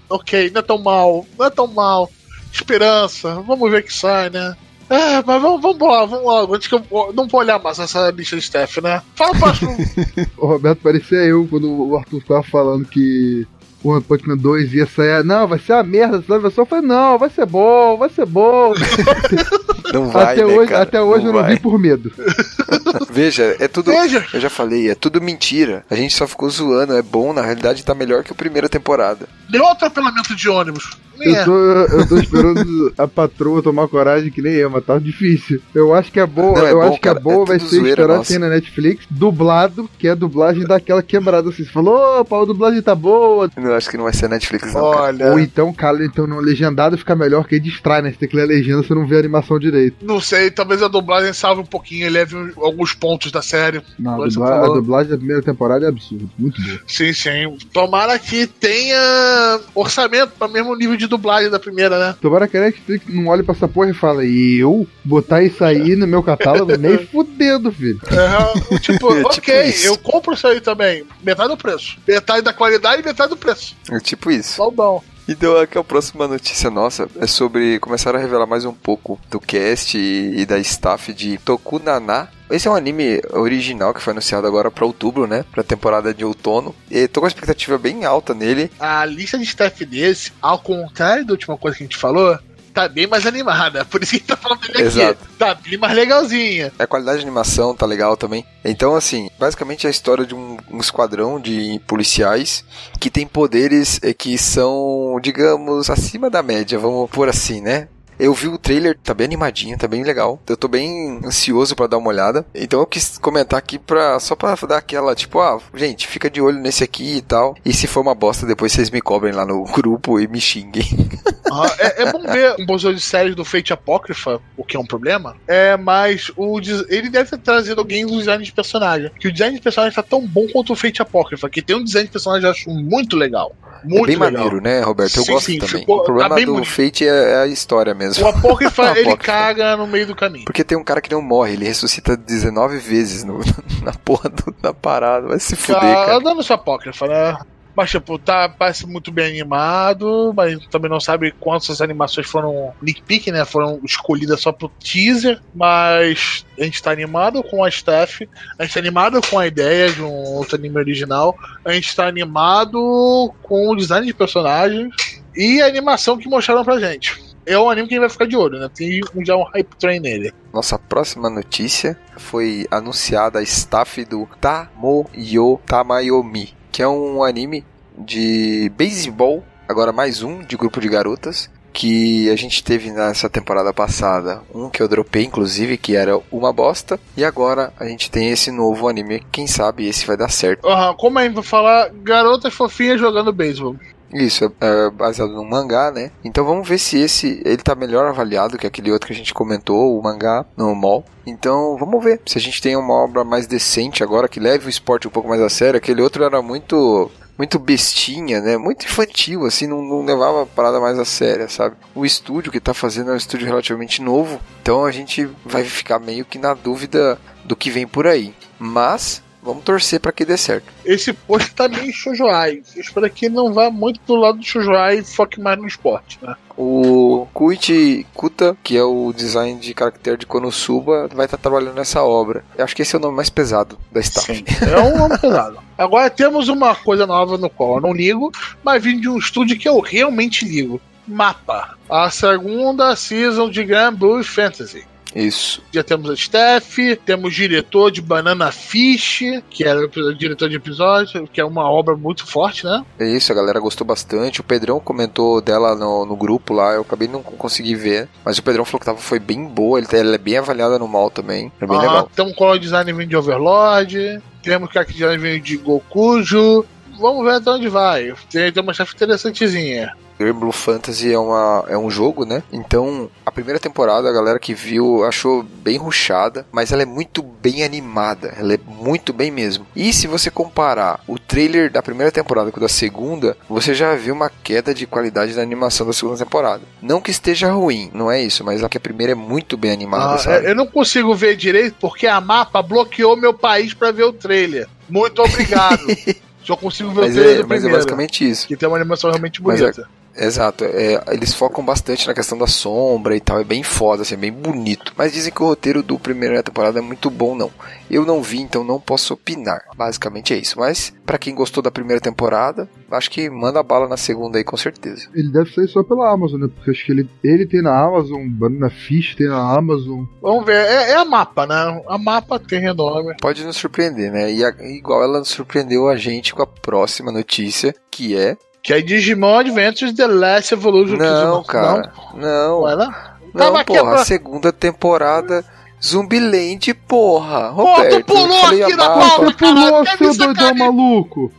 [0.10, 2.10] ok, não é tão mal, não é tão mal.
[2.51, 4.55] Esperança, vamos ver o que sai, né?
[4.89, 6.55] É, mas vamos, vamos lá, vamos lá.
[6.55, 6.84] Antes que eu
[7.14, 9.01] não vou olhar mais essa lista de Steph, né?
[9.16, 9.76] Fala o próximo.
[10.38, 13.45] O Roberto parecia eu quando o Arthur tava falando que
[13.84, 15.24] o One Punch Man 2 ia sair.
[15.26, 16.62] Não, vai ser a merda essa versão.
[16.64, 18.74] Eu falei, não, vai ser bom, vai ser bom.
[19.93, 20.84] Não vai, até né, hoje, cara?
[20.84, 21.53] até hoje eu não vai.
[21.53, 22.12] vi por medo.
[23.18, 23.91] Veja, é tudo.
[23.91, 24.26] Veja.
[24.32, 25.84] Eu já falei, é tudo mentira.
[25.89, 26.93] A gente só ficou zoando.
[26.95, 29.28] É bom, na realidade tá melhor que a primeira temporada.
[29.49, 30.91] Deu atropelamento de ônibus.
[31.20, 31.43] Eu É.
[31.45, 35.59] tô, eu tô esperando a patroa tomar coragem que nem eu, mas tá difícil.
[35.74, 37.47] Eu acho que a boa, Não, é eu bom, acho que a cara, boa é
[37.47, 38.22] vai ser zoeira esperar nossa.
[38.22, 41.63] assim na Netflix, dublado, que é a dublagem daquela quebrada assim.
[41.65, 43.49] Você falou, opa, a dublagem tá boa.
[43.57, 44.91] Eu acho que não vai ser Netflix, não.
[44.91, 45.01] cara.
[45.01, 48.11] Olha, Ou então, cara, então no legendado fica melhor que aí distrai, né?
[48.11, 49.95] Você tem que ler a legenda, você não vê a animação direito.
[50.05, 53.41] não sei, talvez a dublagem salve um pouquinho e leve um- alguns pontos pontos da
[53.41, 53.82] série.
[53.97, 56.26] Não, a, dubla- a dublagem da primeira temporada é absurda.
[56.38, 56.80] Muito boa.
[56.86, 57.58] Sim, sim.
[57.72, 62.16] Tomara que tenha orçamento para o mesmo nível de dublagem da primeira, né?
[62.22, 65.64] Tomara que a Netflix não olhe pra essa porra e fala, e eu botar isso
[65.64, 67.99] aí no meu catálogo nem fudendo, filho.
[68.12, 69.88] É, tipo, É tipo ok, isso.
[69.88, 71.05] eu compro isso aí também.
[71.24, 71.97] Metade do preço.
[72.08, 73.76] Metade da qualidade e metade do preço.
[73.89, 74.55] É tipo isso.
[74.55, 75.01] Só o bom.
[75.30, 79.39] Então aqui a próxima notícia nossa é sobre começaram a revelar mais um pouco do
[79.41, 82.30] cast e, e da staff de Tokunana.
[82.49, 85.43] Esse é um anime original que foi anunciado agora pra outubro, né?
[85.51, 86.75] Pra temporada de outono.
[86.89, 88.71] E tô com uma expectativa bem alta nele.
[88.79, 92.37] A lista de staff desse, ao contrário da última coisa que a gente falou,
[92.77, 93.83] tá bem mais animada.
[93.85, 94.99] Por isso que a gente tá falando dele aqui.
[94.99, 95.19] Exato.
[95.37, 96.71] Tá bem mais legalzinha.
[96.77, 98.45] A qualidade de animação tá legal também.
[98.63, 102.63] Então, assim, basicamente é a história de um, um esquadrão de policiais
[102.99, 107.87] que tem poderes eh, que são, digamos, acima da média, vamos por assim, né?
[108.20, 110.41] Eu vi o trailer, tá bem animadinho, tá bem legal.
[110.47, 112.45] Eu tô bem ansioso pra dar uma olhada.
[112.53, 116.41] Então eu quis comentar aqui pra, só pra dar aquela, tipo, ah, gente, fica de
[116.41, 117.55] olho nesse aqui e tal.
[117.63, 120.84] E se for uma bosta, depois vocês me cobrem lá no grupo e me xinguem.
[121.49, 124.80] Ah, é, é bom ver um compositor de séries do Fate Apócrifa, o que é
[124.80, 125.38] um problema.
[125.47, 126.59] É, mas o,
[126.89, 129.09] ele deve ter trazido alguém do design de personagem.
[129.18, 131.84] Que o design de personagem tá tão bom quanto o Fate Apócrifa, que tem um
[131.86, 133.55] design de personagem que eu acho muito legal.
[133.84, 134.32] Muito é bem legal.
[134.43, 135.15] maneiro, né, Roberto?
[135.18, 135.80] Eu Sim, gosto sim, também.
[135.80, 136.70] ficou- o problema tá do bonito.
[136.70, 138.07] Fate é, é a história mesmo.
[138.20, 139.18] O Apócrifa, ele Apócrifa.
[139.18, 140.45] caga no meio do caminho.
[140.45, 143.39] Porque tem um cara que não morre, ele ressuscita 19 vezes no,
[143.84, 145.28] na porra do- da parada.
[145.28, 146.20] Vai se fuder, Tá cara.
[146.20, 147.38] dando sua apócrifa, né?
[147.76, 153.03] Mas, tipo, tá, parece muito bem animado, mas também não sabe quantas animações foram Nick
[153.03, 153.45] Peek, né?
[153.45, 158.28] Foram escolhidas só pro teaser, mas a gente tá animado com a staff,
[158.58, 162.08] a gente tá animado com a ideia de um outro anime original, a gente tá
[162.08, 164.89] animado com o design de personagens
[165.36, 167.26] e a animação que mostraram pra gente.
[167.47, 168.69] É um anime que vai ficar de olho, né?
[168.75, 170.33] Tem já um hype train nele.
[170.53, 177.63] Nossa próxima notícia foi anunciada a staff do Tamoyo Tamayomi, que é um anime
[177.97, 181.49] de beisebol, agora mais um de grupo de garotas.
[181.71, 186.51] Que a gente teve nessa temporada passada, um que eu dropei, inclusive, que era uma
[186.51, 186.99] bosta.
[187.15, 189.23] E agora a gente tem esse novo anime.
[189.31, 190.67] Quem sabe esse vai dar certo.
[190.67, 193.75] Aham, como a gente vai falar, garotas fofinhas jogando beisebol.
[194.14, 196.12] Isso, é, é baseado num mangá, né?
[196.24, 199.34] Então vamos ver se esse ele tá melhor avaliado que aquele outro que a gente
[199.34, 201.05] comentou, o mangá no mall.
[201.26, 204.70] Então vamos ver se a gente tem uma obra mais decente agora que leve o
[204.70, 205.78] esporte um pouco mais a sério.
[205.78, 208.58] Aquele outro era muito muito bestinha, né?
[208.58, 211.76] Muito infantil, assim, não, não levava a parada mais a séria, sabe?
[211.93, 215.99] O estúdio que tá fazendo é um estúdio relativamente novo, então a gente vai ficar
[215.99, 218.34] meio que na dúvida do que vem por aí.
[218.58, 220.65] Mas vamos torcer para que dê certo.
[220.85, 222.61] esse post tá meio shoujoai.
[222.75, 226.19] Eu espero que não vá muito do lado do shoujoai e foque mais no esporte,
[226.21, 226.35] né?
[226.57, 232.03] O Kuichi Kuta, que é o design de caractere de Konosuba, vai estar trabalhando nessa
[232.03, 232.43] obra.
[232.57, 234.43] Eu acho que esse é o nome mais pesado da staff.
[234.61, 235.59] É um nome pesado.
[235.77, 238.31] Agora temos uma coisa nova no qual eu não ligo,
[238.63, 240.81] mas vindo de um estúdio que eu realmente ligo.
[241.07, 241.77] Mapa.
[241.89, 244.83] A segunda season de Grand Blue Fantasy.
[245.16, 245.62] Isso.
[245.72, 251.28] Já temos a Steph, temos diretor de Banana Fish, que era o diretor de episódio,
[251.28, 252.84] que é uma obra muito forte, né?
[252.99, 254.41] É isso, a galera gostou bastante.
[254.41, 258.08] O Pedrão comentou dela no, no grupo lá, eu acabei não consegui ver.
[258.24, 260.78] Mas o Pedrão falou que tava, foi bem boa, ele, tá- ela é bem avaliada
[260.78, 261.51] no mal também.
[261.60, 262.12] É bem Ah, legal.
[262.16, 266.66] Temos com o design vindo de Overlord, temos que design vindo de Gokujo.
[266.99, 268.14] Vamos ver até onde vai.
[268.30, 269.93] Tem, tem uma chefe interessantezinha.
[270.18, 272.41] Blue Fantasy é, uma, é um jogo, né?
[272.51, 277.22] Então, a primeira temporada, a galera que viu achou bem ruchada, mas ela é muito
[277.22, 278.34] bem animada.
[278.38, 279.65] Ela é muito bem mesmo.
[279.76, 283.95] E se você comparar o trailer da primeira temporada com o da segunda, você já
[283.95, 286.63] viu uma queda de qualidade da animação da segunda temporada.
[286.82, 289.72] Não que esteja ruim, não é isso, mas a que a primeira é muito bem
[289.72, 290.47] animada, Ah, sabe?
[290.49, 294.68] eu não consigo ver direito porque a mapa bloqueou meu país pra ver o trailer.
[294.89, 295.82] Muito obrigado.
[296.43, 297.76] Só consigo ver o Mas trailer é, mas é primeiro.
[297.76, 298.47] basicamente isso.
[298.47, 299.89] Que tem uma animação realmente Mas bonita.
[300.18, 304.15] Exato, é, eles focam bastante na questão da sombra e tal, é bem foda, assim,
[304.15, 304.93] é bem bonito.
[304.97, 307.51] Mas dizem que o roteiro do primeira temporada é muito bom, não.
[307.89, 309.61] Eu não vi, então não posso opinar.
[309.76, 310.59] Basicamente é isso.
[310.59, 314.57] Mas, pra quem gostou da primeira temporada, acho que manda bala na segunda aí, com
[314.57, 315.07] certeza.
[315.13, 316.49] Ele deve sair só pela Amazon, né?
[316.53, 320.03] Porque acho que ele, ele tem na Amazon, Banana Fish tem na Amazon.
[320.22, 320.55] Vamos ver.
[320.65, 321.82] É, é a mapa, né?
[321.88, 323.15] A mapa tem renome.
[323.22, 324.34] Pode nos surpreender, né?
[324.34, 328.36] E a- igual ela surpreendeu a gente com a próxima notícia, que é.
[328.68, 330.97] Que é Digimon Adventures The Last Evolution.
[330.97, 331.89] Não, cara.
[332.13, 332.20] Não.
[332.20, 332.78] Não, não?
[332.78, 332.91] Não,
[333.34, 335.45] Tava porra, quebra- a segunda temporada
[335.84, 337.51] Zumbiland, porra.
[337.55, 341.32] Pô, Roberto, tu pulou aqui a na pauta, Você pulou, caralho, quer seu doidão maluco!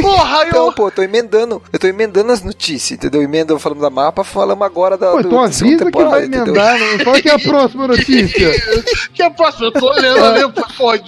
[0.00, 0.72] Porra, Então, eu.
[0.72, 3.22] pô, eu tô emendando, eu tô emendando as notícias, entendeu?
[3.22, 6.42] Emendando falando da mapa, falamos agora da Pô, do- então avisa que vai entendeu?
[6.54, 8.50] emendar, não fala que é a próxima notícia.
[9.12, 9.66] Que é próximo?
[9.66, 11.00] Eu tô olhando ali, porra,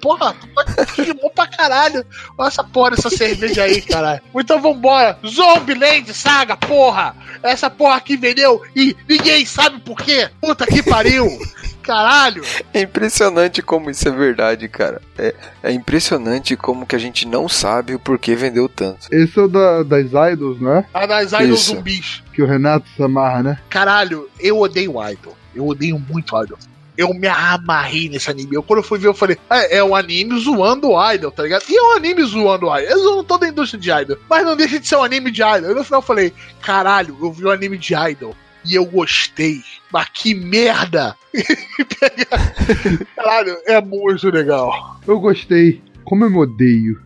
[0.00, 2.04] porra, tu tá Digimon pra caralho.
[2.38, 4.20] Olha essa porra dessa cerveja aí, caralho.
[4.34, 5.18] Então vambora.
[5.26, 7.16] Zombieland Saga, porra.
[7.42, 10.28] Essa porra aqui vendeu e ninguém sabe por quê.
[10.40, 11.26] Puta que pariu.
[11.86, 12.42] Caralho.
[12.74, 15.00] É impressionante como isso é verdade, cara.
[15.16, 19.06] É, é impressionante como que a gente não sabe o porquê vendeu tanto.
[19.10, 20.86] Esse é o da, das idols, não é?
[20.92, 21.74] A das Idol Isso.
[21.76, 22.22] zumbis.
[22.32, 23.58] Que o Renato se amarra, né?
[23.70, 25.36] Caralho, eu odeio Idol.
[25.54, 26.58] Eu odeio muito Idol.
[26.98, 28.56] Eu me amarrei nesse anime.
[28.56, 31.42] Eu, quando eu fui ver, eu falei, é, é um anime zoando o Idol, tá
[31.42, 31.62] ligado?
[31.68, 32.90] E é um anime zoando o Idol.
[32.90, 34.18] Eles zoam toda a indústria de Idol.
[34.28, 35.70] Mas não deixa de ser um anime de Idol.
[35.70, 38.34] E no final eu falei, caralho, eu vi um anime de Idol.
[38.66, 39.60] E eu gostei.
[39.92, 41.14] Mas que merda!
[43.14, 44.98] Caralho, é muito legal.
[45.06, 45.82] Eu gostei.
[46.04, 47.00] Como eu me odeio.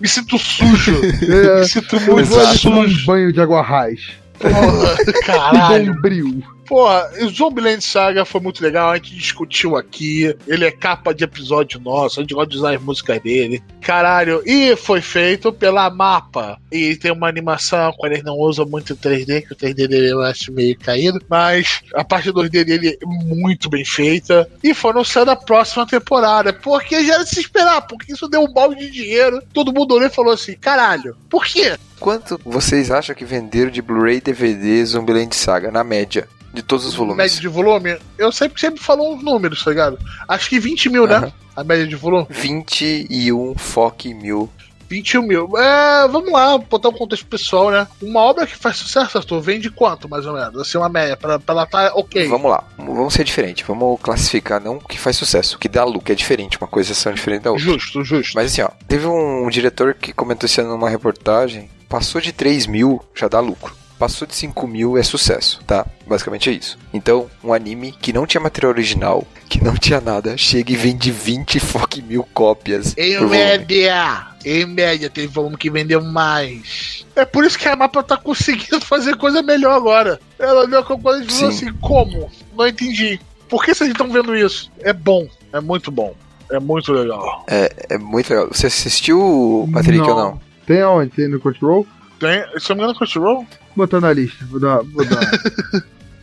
[0.00, 1.00] Me sinto sujo.
[1.30, 3.06] É, Me sinto eu muito vou ali tomar um sujo.
[3.06, 4.12] banho de água raiz.
[4.38, 5.94] Porra, caralho.
[5.94, 6.42] bombril.
[6.72, 10.34] Porra, Zombieland Saga foi muito legal, a gente discutiu aqui.
[10.46, 13.62] Ele é capa de episódio nosso, a gente gosta de usar as músicas dele.
[13.82, 16.58] Caralho, e foi feito pela Mapa.
[16.72, 20.22] E tem uma animação, quando eles não usam muito 3D, que o 3D dele eu
[20.22, 21.22] acho meio caído.
[21.28, 24.48] Mas a parte 2D dele é muito bem feita.
[24.64, 26.54] E foi anunciada a próxima temporada.
[26.54, 29.42] Porque já era de se esperar, porque isso deu um balde de dinheiro.
[29.52, 31.76] Todo mundo olhou e falou assim: caralho, por quê?
[32.00, 36.26] Quanto vocês acham que venderam de Blu-ray DVD Zumbiland Saga, na média?
[36.52, 37.16] De todos os volumes?
[37.16, 39.98] Média de volume, eu sempre, sempre falo uns números, tá ligado?
[40.28, 41.32] Acho que 20 mil, né?
[41.56, 42.26] A média de volume.
[42.30, 44.50] 21 FOC mil.
[44.92, 45.56] 21 mil.
[45.56, 47.86] É, vamos lá, botar um contexto pessoal, né?
[48.02, 50.60] Uma obra que faz sucesso, Arthur, vende quanto, mais ou menos?
[50.60, 52.28] Assim, uma média, pra, pra ela tá ok.
[52.28, 53.64] Vamos lá, vamos ser diferente.
[53.66, 56.12] Vamos classificar não o que faz sucesso, o que dá lucro.
[56.12, 57.64] É diferente, uma coisa são diferente da outra.
[57.64, 58.34] Justo, justo.
[58.34, 61.70] Mas assim, ó, teve um diretor que comentou isso numa reportagem.
[61.88, 63.74] Passou de 3 mil, já dá lucro.
[64.02, 65.86] Passou de 5 mil é sucesso, tá?
[66.08, 66.76] Basicamente é isso.
[66.92, 71.12] Então, um anime que não tinha material original, que não tinha nada, chega e vende
[71.12, 72.96] 20 fucking mil cópias.
[72.98, 77.06] Em média, em média, teve volume que vendeu mais.
[77.14, 80.18] É por isso que a mapa tá conseguindo fazer coisa melhor agora.
[80.36, 81.68] Ela olhou com coisa e falou Sim.
[81.68, 82.28] assim: como?
[82.58, 83.20] Não entendi.
[83.48, 84.68] Por que vocês estão vendo isso?
[84.80, 86.12] É bom, é muito bom.
[86.50, 87.44] É muito legal.
[87.46, 88.48] É muito legal.
[88.50, 90.40] Você assistiu, Patrick, ou não?
[90.66, 91.12] Tem aonde?
[91.12, 91.86] Tem no Crunchyroll?
[92.22, 93.38] Tem, se eu não me engano, Crunchyroll?
[93.38, 94.44] Vou botar na lista.
[94.48, 95.28] Vou dar, vou dar.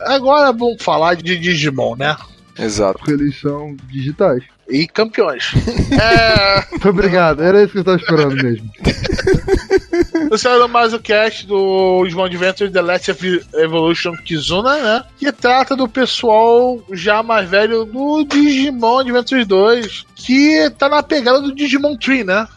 [0.00, 2.16] Agora vamos falar de Digimon, né?
[2.58, 2.98] Exato.
[2.98, 4.42] porque eles são digitais.
[4.66, 5.52] E campeões.
[5.92, 6.64] é.
[6.70, 7.42] Muito obrigado.
[7.42, 8.70] Era isso que eu tava esperando mesmo.
[10.30, 15.04] Você era mais o cast do Digimon Adventure The Last of Evolution Kizuna, né?
[15.18, 21.42] Que trata do pessoal já mais velho do Digimon Adventure 2, que tá na pegada
[21.42, 22.48] do Digimon Tree, né?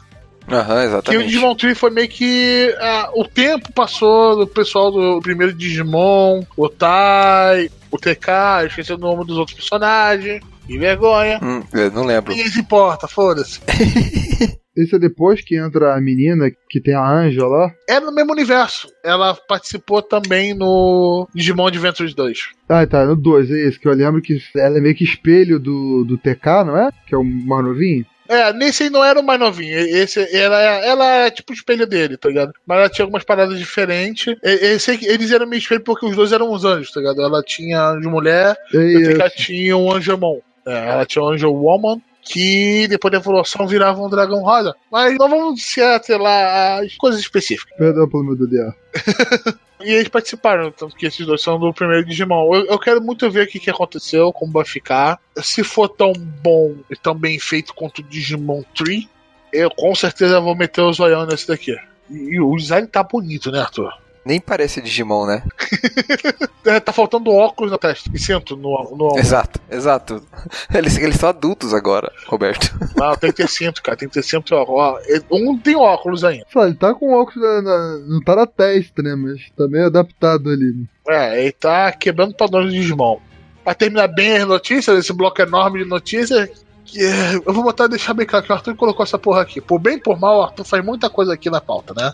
[0.50, 1.26] Aham, Que o exatamente.
[1.28, 2.76] Digimon Tree foi meio que.
[2.80, 8.30] ah, o tempo passou do pessoal do primeiro Digimon, o Tai, o TK,
[8.62, 10.42] eu esqueci o nome dos outros personagens.
[10.66, 11.40] Que vergonha.
[11.44, 12.32] Hum, eu não lembro.
[12.32, 13.60] Ninguém se importa, foda-se.
[14.76, 17.72] Esse é depois que entra a menina que tem a Anja lá.
[17.88, 18.88] É no mesmo universo.
[19.04, 22.40] Ela participou também no Digimon Adventures 2.
[22.68, 25.60] Ah, tá, no 2, é esse que eu lembro que ela é meio que espelho
[25.60, 26.90] do, do TK, não é?
[27.08, 28.04] Que é o mais novinho.
[28.28, 29.78] É, nesse aí não era o mais novinho.
[29.78, 32.54] Esse, ela, é- ela é tipo o espelho dele, tá ligado?
[32.66, 34.36] Mas ela tinha algumas paradas diferentes.
[34.42, 37.22] Esse, eles eram meio espelho porque os dois eram uns anjos, tá ligado?
[37.22, 39.16] Ela tinha anjo mulher e.
[39.18, 40.40] TK tinha um anjamon.
[40.66, 42.02] É, ela tinha um anjo woman.
[42.26, 44.74] Que depois da evolução virava um dragão rosa.
[44.90, 47.78] Mas não vamos se atrelar às coisas específicas.
[47.78, 48.74] Perdão pelo meu DDA.
[49.84, 52.56] E eles participaram, tanto que esses dois são do primeiro Digimon.
[52.56, 55.20] Eu, eu quero muito ver o que, que aconteceu, como vai ficar.
[55.42, 59.10] Se for tão bom e tão bem feito quanto o Digimon Tree,
[59.52, 61.76] eu com certeza vou meter o zoião nesse daqui.
[62.10, 64.03] E, e o design tá bonito, né, Arthur?
[64.26, 65.44] Nem parece Digimon, né?
[66.66, 69.20] É, tá faltando óculos na testa e cinto no, no ombro.
[69.20, 70.24] Exato, exato.
[70.74, 72.74] Eles, eles são adultos agora, Roberto.
[72.96, 73.98] Não, tem que ter cinto, cara.
[73.98, 74.56] Tem que ter cinto.
[74.56, 74.98] Ó, ó,
[75.30, 76.46] um tem óculos ainda.
[76.54, 79.14] Só, ele tá com óculos na, na- não tá na testa, né?
[79.14, 80.74] Mas tá meio adaptado ali.
[80.74, 80.86] Né?
[81.10, 83.18] É, ele tá quebrando padrões de Digimon.
[83.62, 86.50] Pra terminar bem as notícias, esse bloco enorme de notícias,
[86.96, 89.60] é- eu vou botar deixar bem claro que o Arthur colocou essa porra aqui.
[89.62, 92.12] Por bem e por mal, o Arthur faz muita coisa aqui na pauta, né?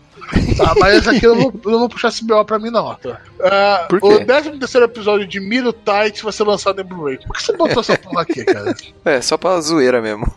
[0.57, 2.87] Tá, mas aqui eu não, vou- eu não vou puxar esse BO pra mim, não,
[2.89, 3.17] Arthur.
[3.89, 3.97] Quê?
[4.01, 7.17] o 13 terceiro episódio de Miro Tight vai ser lançado em Blu-ray.
[7.25, 8.75] Por que você botou essa porra aqui, cara?
[9.05, 10.31] É, só pra zoeira mesmo.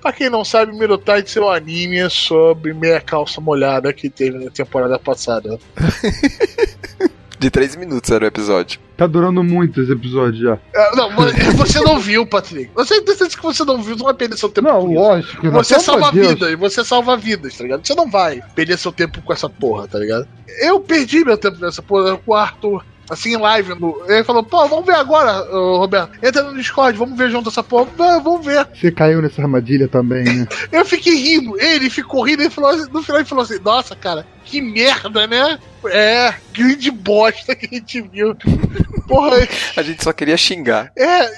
[0.00, 4.44] Pra quem não sabe, Miro Tight é um anime sobre meia calça molhada que teve
[4.44, 5.58] na temporada passada.
[7.44, 8.80] De 3 minutos era o episódio.
[8.96, 10.58] Tá durando muito esse episódio já.
[10.74, 12.70] É, Não, mas você não viu, Patrick.
[12.74, 14.90] Você tem certeza que você não viu, você não vai perder seu tempo Não, com
[14.92, 14.98] isso.
[14.98, 15.44] lógico.
[15.46, 15.52] não.
[15.52, 16.28] Você salva Deus.
[16.28, 17.86] vidas, você salva vidas, tá ligado?
[17.86, 20.26] Você não vai perder seu tempo com essa porra, tá ligado?
[20.62, 22.82] Eu perdi meu tempo nessa porra com o Arthur.
[23.10, 23.74] Assim, em live.
[23.78, 24.02] No...
[24.08, 26.12] Ele falou, pô, vamos ver agora, Roberto.
[26.22, 27.86] Entra no Discord, vamos ver junto essa porra.
[28.20, 28.66] Vamos ver.
[28.74, 30.46] Você caiu nessa armadilha também, né?
[30.72, 31.60] Eu fiquei rindo.
[31.60, 35.26] Ele ficou rindo e falou, assim- no final ele falou assim, nossa, cara, que merda,
[35.26, 35.58] né?
[35.86, 38.34] É, grande bosta que a gente viu.
[39.06, 39.36] Porra,
[39.76, 40.90] A gente só queria xingar.
[40.96, 41.30] é,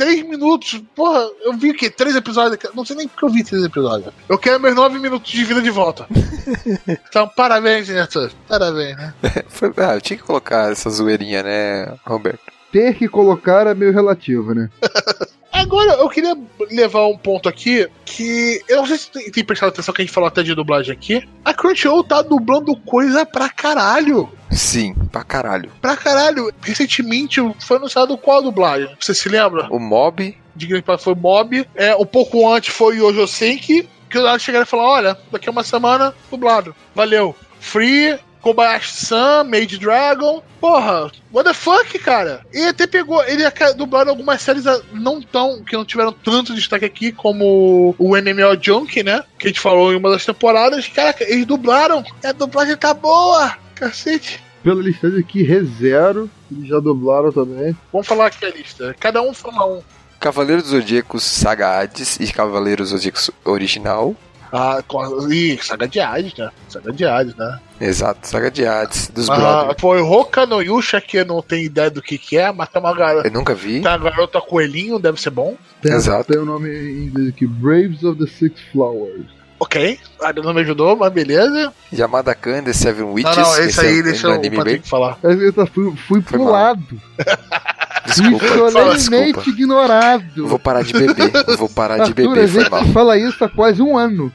[0.00, 0.82] três minutos.
[0.96, 1.90] Porra, eu vi o quê?
[1.90, 2.58] Três episódios?
[2.74, 4.10] Não sei nem porque eu vi três episódios.
[4.26, 6.06] Eu quero meus nove minutos de vida de volta.
[6.88, 8.30] então, parabéns, Neto.
[8.48, 9.12] Parabéns, né?
[9.48, 12.40] Foi- ah, eu tinha que colocar essa zoeirinha, né, Roberto?
[12.72, 14.70] Ter que colocar é meio relativo, né?
[15.60, 16.34] Agora, eu queria
[16.70, 20.04] levar um ponto aqui que eu não sei se tem, tem prestado atenção que a
[20.04, 21.22] gente falou até de dublagem aqui.
[21.44, 24.32] A Crunchyroll tá dublando coisa pra caralho.
[24.50, 25.70] Sim, pra caralho.
[25.80, 26.50] Pra caralho.
[26.62, 28.96] Recentemente foi anunciado qual dublagem?
[28.98, 29.68] Você se lembra?
[29.70, 31.66] O Mob, de grande parte foi Mob.
[31.74, 35.52] É, um pouco antes foi Yojo Senki, que lá chegaram e falaram: olha, daqui a
[35.52, 36.74] uma semana, dublado.
[36.94, 37.36] Valeu.
[37.60, 40.42] Free, Kobayashi-san, Made Dragon.
[40.60, 42.44] Porra, what the fuck, cara?
[42.52, 43.44] E até pegou, ele
[43.76, 48.58] dublaram algumas séries ah, não tão, que não tiveram tanto destaque aqui, como o MMO
[48.60, 49.22] Junk, né?
[49.38, 50.88] Que a gente falou em uma das temporadas.
[50.88, 52.04] Caraca, eles dublaram.
[52.24, 53.56] A dublagem tá boa.
[53.74, 54.40] Cacete.
[54.62, 57.74] Pela listagem aqui, ReZero, eles já dublaram também.
[57.90, 58.94] Vamos falar aqui a lista.
[59.00, 59.82] Cada um fala um.
[60.18, 64.14] Cavaleiro dos Zodíacos Saga Hades e Cavaleiro dos Zodíacos Original.
[64.52, 64.82] Ah,
[65.30, 66.50] ih, Saga de Hades, né?
[66.68, 67.60] Saga de Hades, né?
[67.80, 69.80] Exato, Saga de Hades, dos Ah, Brothers.
[69.80, 72.80] foi Roka no Yusha, que eu não tenho ideia do que que é, mas tem
[72.82, 73.80] uma garota, Eu nunca vi.
[73.80, 75.56] tem uma garota coelhinho, deve ser bom.
[75.80, 76.32] Tem, Exato.
[76.32, 79.26] tem o nome em inglês aqui, Braves of the Six Flowers.
[79.62, 81.72] Ok, a não me ajudou, mas beleza.
[81.92, 83.36] Yamada Kan, The Seven Witches.
[83.36, 84.80] não, não, que esse aí é um deixa o anime bem...
[84.82, 85.18] Falar.
[85.22, 86.82] Aí Eu fui, fui pro lado.
[88.06, 89.50] Desculpa, fui fala, solenemente desculpa.
[89.50, 90.24] ignorado.
[90.36, 91.30] Eu Vou parar de beber.
[91.46, 92.80] Eu Vou parar de Arthur, a beber, foi mal.
[92.82, 94.32] gente fala isso há quase um ano.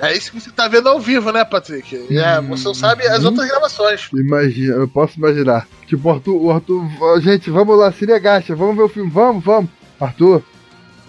[0.00, 1.94] É isso que você tá vendo ao vivo, né, Patrick?
[2.10, 4.08] É, você não sabe as outras gravações.
[4.14, 5.66] Imagina, eu posso imaginar.
[5.86, 6.84] Tipo, o Arthur, o Arthur,
[7.20, 9.70] gente, vamos lá, se negacha, vamos ver o filme, vamos, vamos.
[10.00, 10.42] Arthur,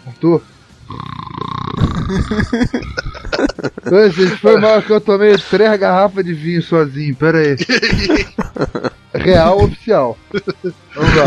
[0.06, 0.42] Arthur.
[3.92, 7.56] Oi, gente, foi mal que eu tomei três garrafas de vinho sozinho, pera aí.
[9.14, 10.18] Real oficial.
[10.96, 11.26] Vamos lá.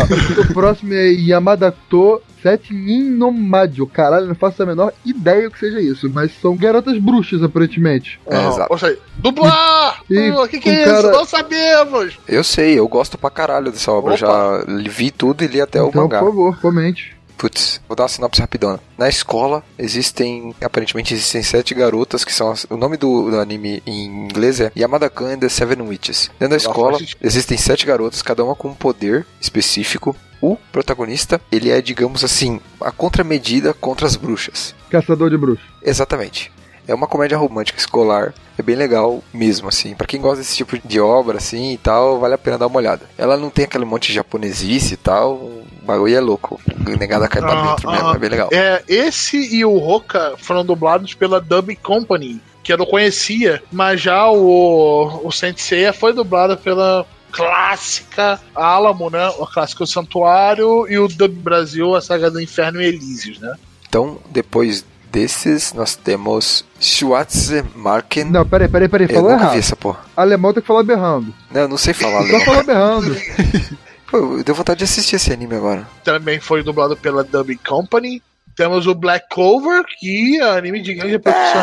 [0.49, 3.87] O próximo é Yamadato Setnin no Madio.
[3.87, 8.19] Caralho, não faço a menor ideia o que seja isso, mas são garotas bruxas, aparentemente.
[8.27, 8.67] É, Ah, exato.
[8.71, 10.01] Ou seja, dublar!
[10.09, 10.91] E O que, que com é isso?
[11.01, 12.19] cara- Não sabemos!
[12.27, 14.13] Eu sei, eu gosto pra caralho dessa obra.
[14.13, 16.19] Eu já li- vi tudo e li até o então, mangá.
[16.19, 17.16] por favor, comente.
[17.37, 18.79] Putz, vou dar uma sinopse rapidona.
[18.97, 23.81] Na escola existem, aparentemente existem sete garotas que são as- o nome do, do anime
[23.85, 26.31] em inglês é Yamada Kan and the Seven Witches.
[26.39, 30.15] Dentro da escola existem sete garotas, cada uma com um poder específico.
[30.41, 34.75] O protagonista, ele é, digamos assim, a contramedida contra as bruxas.
[34.89, 35.65] Caçador de bruxas.
[35.83, 36.51] Exatamente.
[36.87, 38.33] É uma comédia romântica escolar.
[38.57, 39.93] É bem legal mesmo, assim.
[39.93, 42.77] Pra quem gosta desse tipo de obra, assim e tal, vale a pena dar uma
[42.77, 43.01] olhada.
[43.17, 45.63] Ela não tem aquele monte de japonesice e tal.
[45.87, 46.59] O bagulho é louco.
[46.85, 48.07] O negada cai pra Ah, dentro mesmo.
[48.09, 48.49] ah, É bem legal.
[48.51, 54.01] É, esse e o Roka foram dublados pela Dub Company, que eu não conhecia, mas
[54.01, 59.29] já o, o Sensei foi dublado pela clássica Alamo, né?
[59.39, 63.53] O clássico Santuário e o Dub Brasil, a saga do Inferno e Elísios, né?
[63.87, 68.25] Então, depois desses, nós temos Schwarze Marken.
[68.25, 69.59] Não, peraí, peraí, peraí, eu falou nunca vi errado.
[69.59, 69.99] essa porra.
[70.17, 71.33] Alemão tem que falar berrando.
[71.49, 72.41] Não, eu não sei falar Só alemão.
[72.45, 73.15] falou berrando.
[74.07, 75.87] Pô, eu deu vontade de assistir esse anime agora.
[76.03, 78.21] Também foi dublado pela Dub Company.
[78.55, 81.61] Temos o Black Clover, que é um anime de grande produção.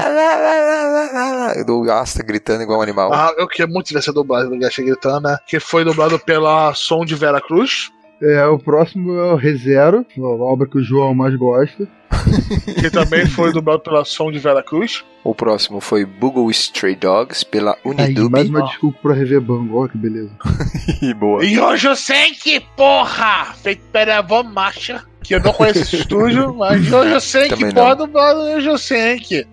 [1.56, 3.12] Eu dou gasta gritando igual um animal.
[3.12, 5.38] Ah, eu queria muito ver essa dublagem do Gacha Gritana, né?
[5.46, 7.90] que foi dublado pela Som de Vera Cruz,
[8.22, 11.88] É, o próximo é o ReZero, a obra que o João mais gosta.
[12.80, 15.04] que também foi dublado pela Som de Vera Cruz.
[15.22, 18.30] O próximo foi Bugle Stray Dogs pela Aí, Unidub.
[18.30, 20.30] mais uma desculpa pra rever Bango, ó, que beleza.
[21.18, 21.44] boa.
[21.44, 23.52] E hoje eu sei que porra!
[23.54, 27.72] Feito pela Van Marcha, que eu não conheço esse estúdio, mas hoje eu sei que
[27.72, 29.46] pode dublar hoje eu sei que.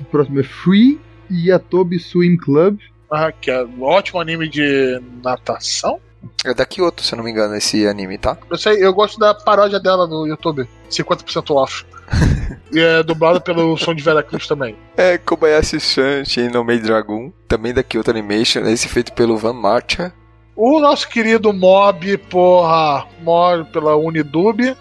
[0.00, 0.98] O próximo é Free
[1.30, 2.78] Yatobi Swim Club.
[3.10, 6.00] Ah, que é um ótimo anime de natação.
[6.44, 8.36] É daqui outro, se eu não me engano, esse anime, tá?
[8.50, 10.68] Eu sei, eu gosto da paródia dela no YouTube.
[10.90, 11.84] 50% off.
[12.72, 14.76] e é dublado pelo Som de Vera Cruz também.
[14.96, 16.22] É Kobayashi Shan
[16.52, 20.12] no Mei Dragon, também daqui outro animation, esse feito pelo Van Marcha.
[20.54, 24.76] O nosso querido Mob, porra, Mob pela Unidub.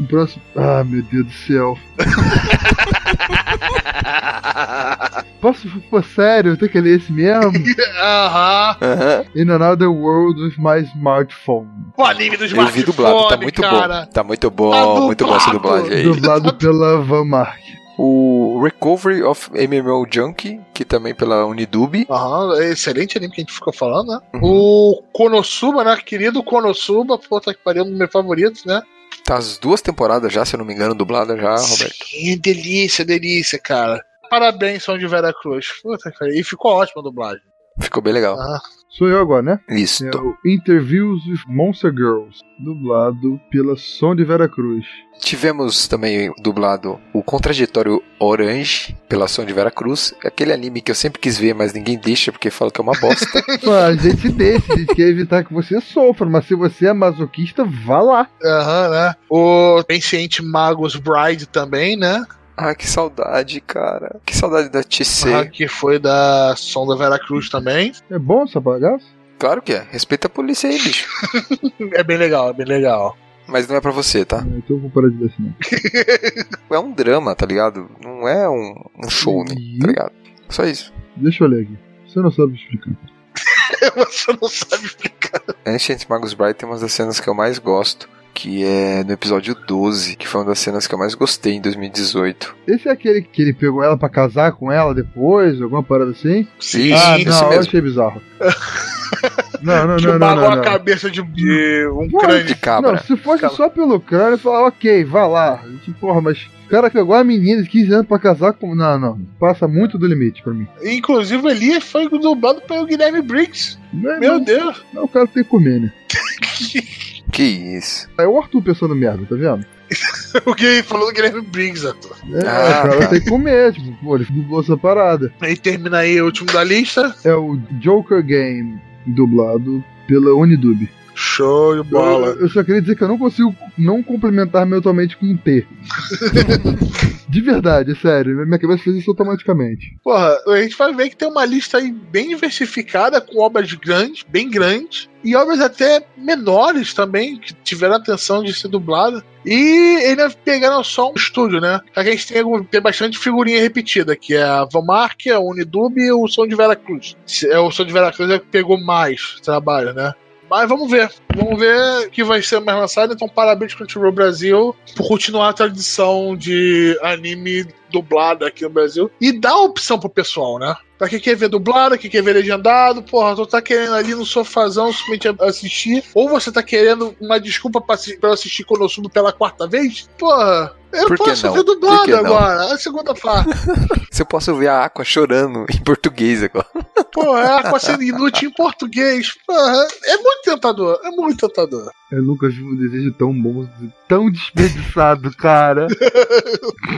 [0.00, 0.42] O próximo.
[0.56, 1.78] Ah, meu Deus do céu.
[5.40, 6.56] Posso for sério?
[6.56, 7.52] Tem que ler esse mesmo?
[8.00, 8.76] Aham.
[8.80, 9.24] Aham.
[9.34, 11.68] In another world with my smartphone.
[11.96, 14.00] O anime do Eu smartphone, vi dublado, tá muito cara.
[14.04, 14.10] bom.
[14.12, 16.02] Tá muito bom, Tá muito bom essa dublagem aí.
[16.02, 17.58] Dublado pela Van Mark.
[17.98, 22.06] O Recovery of MMO Junkie, que também pela Unidub.
[22.10, 24.18] Aham, é excelente anime que a gente ficou falando, né?
[24.34, 24.40] Uhum.
[24.42, 25.96] O Konosuba, né?
[26.04, 28.80] Querido Konosuba, puta que pariu, um dos meus favoritos, né?
[29.24, 32.04] Tá as duas temporadas já, se eu não me engano, dublada já, Roberto.
[32.04, 34.04] Sim, delícia, delícia, cara.
[34.28, 35.66] Parabéns, São de Vera Cruz.
[35.82, 36.34] Puta que pariu.
[36.34, 37.42] E ficou ótima a dublagem.
[37.80, 38.38] Ficou bem legal.
[38.38, 38.60] Ah,
[38.90, 39.60] Sou eu agora, né?
[39.68, 40.04] Isso.
[40.04, 42.40] É o Interviews with Monster Girls.
[42.58, 44.84] Dublado pela Som de Vera Cruz.
[45.20, 50.12] Tivemos também dublado o Contraditório Orange, pela ação de Vera Cruz.
[50.24, 52.98] Aquele anime que eu sempre quis ver, mas ninguém deixa porque fala que é uma
[52.98, 53.26] bosta.
[53.86, 57.64] A gente deixa, a gente quer evitar que você sofra, mas se você é masoquista,
[57.64, 58.28] vá lá.
[58.44, 59.14] Aham, né?
[59.30, 62.24] O Ancient Magus Bride também, né?
[62.68, 64.20] Ah, que saudade, cara.
[64.24, 65.32] Que saudade da TC.
[65.34, 67.92] Ah, que foi da Som da Vera Cruz também.
[68.10, 69.04] É bom essa bagaça?
[69.38, 69.86] Claro que é.
[69.90, 71.08] Respeita a polícia aí, bicho.
[71.94, 73.16] É bem legal, é bem legal.
[73.46, 74.38] Mas não é pra você, tá?
[74.44, 76.76] Ah, Então eu vou parar de ver assim, não.
[76.76, 77.90] É um drama, tá ligado?
[78.02, 79.54] Não é um, um show, né?
[79.56, 79.78] Uhum.
[79.80, 80.12] Tá ligado?
[80.48, 80.92] Só isso.
[81.16, 81.78] Deixa eu ler aqui.
[82.06, 82.92] Você não sabe explicar.
[83.96, 85.42] Você não sabe explicar.
[85.66, 89.54] Ancient Magus Bright tem uma das cenas que eu mais gosto, que é no episódio
[89.66, 92.54] 12, que foi uma das cenas que eu mais gostei em 2018.
[92.66, 96.46] Esse é aquele que ele pegou ela pra casar com ela depois, alguma parada assim?
[96.58, 97.62] Sim, ah, esse não, eu mesmo.
[97.62, 98.22] achei bizarro.
[99.62, 102.44] não, não, que não, não, não, a cabeça de, de um Pô, crânio.
[102.44, 102.92] De cabra.
[102.92, 103.56] Não, se fosse Cabra.
[103.56, 105.62] só pelo crânio, eu falava, ok, vá lá.
[105.84, 108.74] Tipo, Porra, mas o cara pegou a menina de 15 anos pra casar com.
[108.74, 109.20] Não, não.
[109.38, 110.66] Passa muito do limite pra mim.
[110.82, 113.76] Inclusive, Elias foi dublado pelo Guilherme Briggs.
[113.92, 114.84] Não, Meu não, Deus.
[114.92, 115.92] não, o cara tem que comer, né?
[117.32, 118.08] Que isso.
[118.18, 119.64] É o Arthur pensando merda, tá vendo?
[120.46, 122.16] O que falou do Guilherme Briggs, ator.
[122.32, 123.06] É, Ah, o cara tá.
[123.08, 125.32] tem que comer, tipo, pô, ele dublou essa parada.
[125.42, 127.12] E termina aí o último da lista.
[127.24, 130.88] É o Joker Game, dublado pela Unidub.
[131.20, 132.28] Show de bola.
[132.28, 135.66] Eu, eu só queria dizer que eu não consigo não complementar mentalmente com um T.
[137.30, 138.44] De verdade, é sério.
[138.44, 139.96] Minha cabeça fez isso automaticamente.
[140.02, 144.24] Porra, a gente vai ver que tem uma lista aí bem diversificada, com obras grandes,
[144.28, 149.22] bem grandes, e obras até menores também, que tiveram atenção de ser dublada.
[149.46, 151.80] E ainda pegaram só um estúdio, né?
[151.94, 156.26] A gente tem, tem bastante figurinha repetida, que é a Vomark, a Unidub e o
[156.26, 157.16] Som de Vera Cruz.
[157.44, 160.12] É o Som de Vera Cruz é que pegou mais trabalho, né?
[160.50, 161.08] Mas vamos ver.
[161.36, 163.14] Vamos ver que vai ser mais lançado.
[163.14, 169.10] Então, parabéns Crunchyroll Brasil por continuar a tradição de anime dublado aqui no Brasil.
[169.20, 170.74] E dá opção pro pessoal, né?
[170.98, 174.26] Pra quem quer ver dublado, quem quer ver legendado, porra, tu tá querendo ali no
[174.26, 179.32] sofazão simplesmente assistir, ou você tá querendo uma desculpa pra, assi- pra assistir Konosuba pela
[179.32, 181.54] quarta vez, porra, eu Por posso não?
[181.54, 183.48] ver dublado agora, a segunda parte.
[184.12, 186.66] Se eu posso ver a Aqua chorando em português agora.
[187.10, 189.34] Porra, é Aqua sendo inútil em português.
[189.46, 191.90] Porra, é muito tentador, é muito tentador.
[192.10, 193.68] Eu nunca vi um desejo tão bom,
[194.08, 195.86] tão desperdiçado, cara.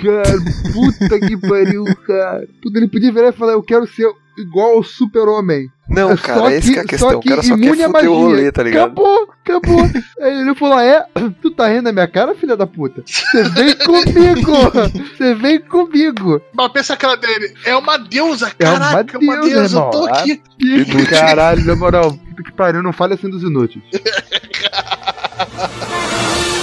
[0.03, 0.39] cara,
[0.73, 2.49] puta que pariu, cara.
[2.63, 4.09] Puta, ele podia virar e falar, eu quero ser
[4.39, 5.69] igual ao super-homem.
[5.89, 7.19] Não, É cara, só essa que é a só questão.
[7.19, 8.09] O cara só quer fuder o magia.
[8.09, 8.85] rolê, tá ligado?
[8.87, 9.81] Acabou, acabou.
[10.23, 11.05] Aí ele falou: É,
[11.43, 13.03] tu tá rindo da minha cara, filha da puta?
[13.07, 14.53] Você vem comigo!
[15.19, 16.41] Você vem comigo!
[16.55, 19.91] Mas pensa aquela dele, é uma deusa, É uma caraca, uma deusa, deusa, eu irmão.
[19.91, 20.41] tô aqui.
[21.11, 23.83] Caralho, na moral, que pariu, não fale assim dos inúteis.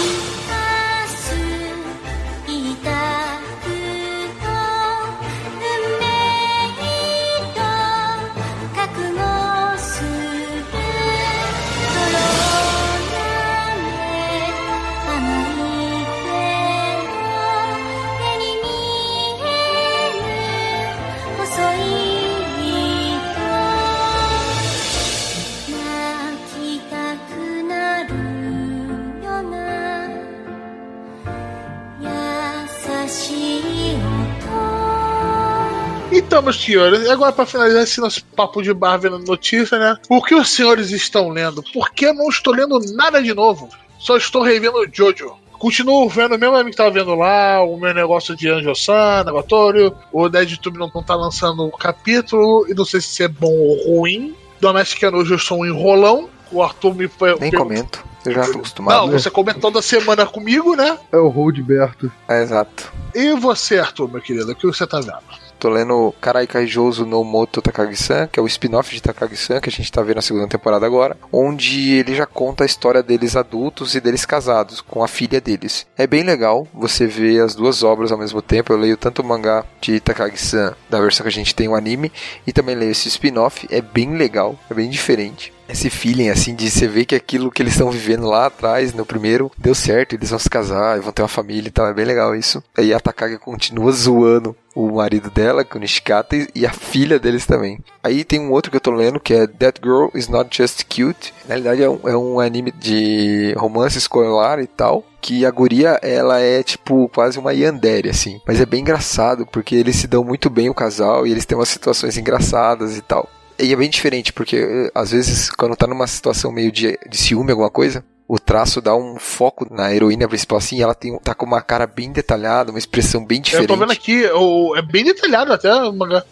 [36.30, 39.98] Então, meus senhores, e agora pra finalizar esse nosso papo de bar vendo notícia, né?
[40.08, 41.64] O que os senhores estão lendo?
[41.74, 43.68] Porque eu não estou lendo nada de novo.
[43.98, 45.34] Só estou revendo Jojo.
[45.54, 49.92] Continuo vendo o mesmo anime que tava vendo lá, o meu negócio de Anjo-san, Negatório,
[50.14, 53.98] o DeadTube não, não tá lançando o capítulo, e não sei se é bom ou
[53.98, 54.36] ruim.
[54.62, 57.36] Domestic Anojo eu sou um enrolão, o Arthur me foi.
[57.40, 58.06] Nem comento.
[58.24, 59.08] Eu já tô acostumado.
[59.08, 60.96] Não, você comenta toda semana comigo, né?
[61.12, 62.12] É o Roldberto.
[62.28, 62.94] É, exato.
[63.16, 65.49] E você, Arthur, meu querido, o que você tá vendo?
[65.60, 69.72] Tô lendo Karai Kaijouzu no Moto Takagi-san, que é o spin-off de Takagi-san, que a
[69.72, 73.94] gente tá vendo na segunda temporada agora, onde ele já conta a história deles adultos
[73.94, 75.86] e deles casados, com a filha deles.
[75.98, 78.72] É bem legal você ver as duas obras ao mesmo tempo.
[78.72, 82.10] Eu leio tanto o mangá de Takagi-san, da versão que a gente tem o anime,
[82.48, 83.68] e também leio esse spin-off.
[83.70, 87.62] É bem legal, é bem diferente esse feeling assim de você ver que aquilo que
[87.62, 91.22] eles estão vivendo lá atrás no primeiro deu certo, eles vão se casar, vão ter
[91.22, 92.64] uma família e tal, é bem legal isso.
[92.78, 97.20] Aí a Takagi continua zoando o marido dela, com o Nishikata, e- e a filha
[97.20, 97.80] deles também.
[98.04, 100.84] Aí tem um outro que eu tô lendo que é That Girl Is Not Just
[100.86, 101.34] Cute.
[101.48, 105.04] Na realidade é um, é um anime de romance escolar e tal.
[105.22, 108.40] Que a guria, ela é tipo quase uma yandere, assim.
[108.48, 111.58] Mas é bem engraçado, porque eles se dão muito bem o casal e eles têm
[111.58, 113.28] umas situações engraçadas e tal.
[113.60, 117.18] E é bem diferente, porque eh, às vezes, quando tá numa situação meio de, de
[117.18, 121.34] ciúme, alguma coisa, o traço dá um foco na heroína principal, assim, ela tem, tá
[121.34, 123.68] com uma cara bem detalhada, uma expressão bem Eu diferente.
[123.68, 125.68] tô vendo aqui, o- é bem detalhado até.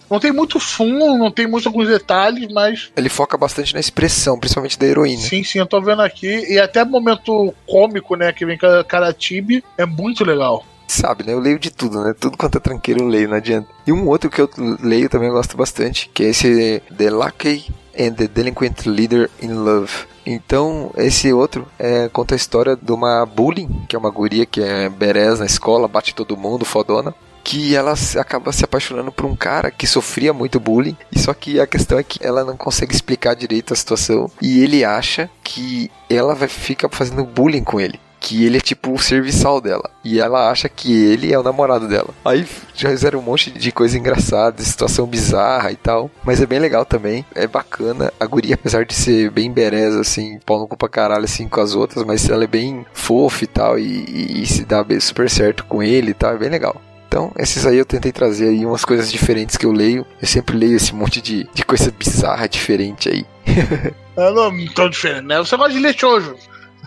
[0.09, 4.39] Não tem muito fundo, não tem muitos alguns detalhes, mas Ele foca bastante na expressão,
[4.39, 5.21] principalmente da heroína.
[5.23, 6.45] sim, sim, eu tô vendo aqui.
[6.53, 10.63] E até momento cômico, né, que vem com a Karatibe, é muito legal.
[10.87, 11.33] Sabe, né?
[11.33, 12.15] Eu leio de tudo, né?
[12.17, 13.67] Tudo quanto é tranqueiro eu leio, não adianta.
[13.85, 14.49] E um outro que eu
[14.81, 17.69] leio também eu gosto bastante, que é esse The Lucky
[17.99, 20.07] and the Delinquent Leader in Love.
[20.25, 24.61] Então, esse outro é, conta a história de uma bullying, que é uma guria que
[24.61, 27.13] é berés na escola, bate todo mundo, fodona.
[27.43, 30.97] Que ela acaba se apaixonando por um cara que sofria muito bullying.
[31.13, 34.29] E só que a questão é que ela não consegue explicar direito a situação.
[34.41, 38.91] E ele acha que ela vai ficar fazendo bullying com ele que ele é tipo
[38.93, 39.89] o serviçal dela.
[40.03, 42.09] E ela acha que ele é o namorado dela.
[42.25, 42.45] Aí
[42.75, 46.09] já fizeram um monte de coisa engraçada, situação bizarra e tal.
[46.23, 47.25] Mas é bem legal também.
[47.35, 48.11] É bacana.
[48.19, 51.61] A guria, apesar de ser bem bereza, assim, pau no cu pra caralho, assim, com
[51.61, 53.77] as outras, mas ela é bem fofa e tal.
[53.79, 56.33] E, e- e se dá super certo com ele e tal.
[56.33, 56.81] É bem legal.
[57.07, 60.05] Então, esses aí eu tentei trazer aí umas coisas diferentes que eu leio.
[60.21, 63.25] Eu sempre leio esse monte de, de coisa bizarra, diferente aí.
[64.17, 65.37] É não tão diferente, né?
[65.37, 66.35] Você gosta de ler shoujo.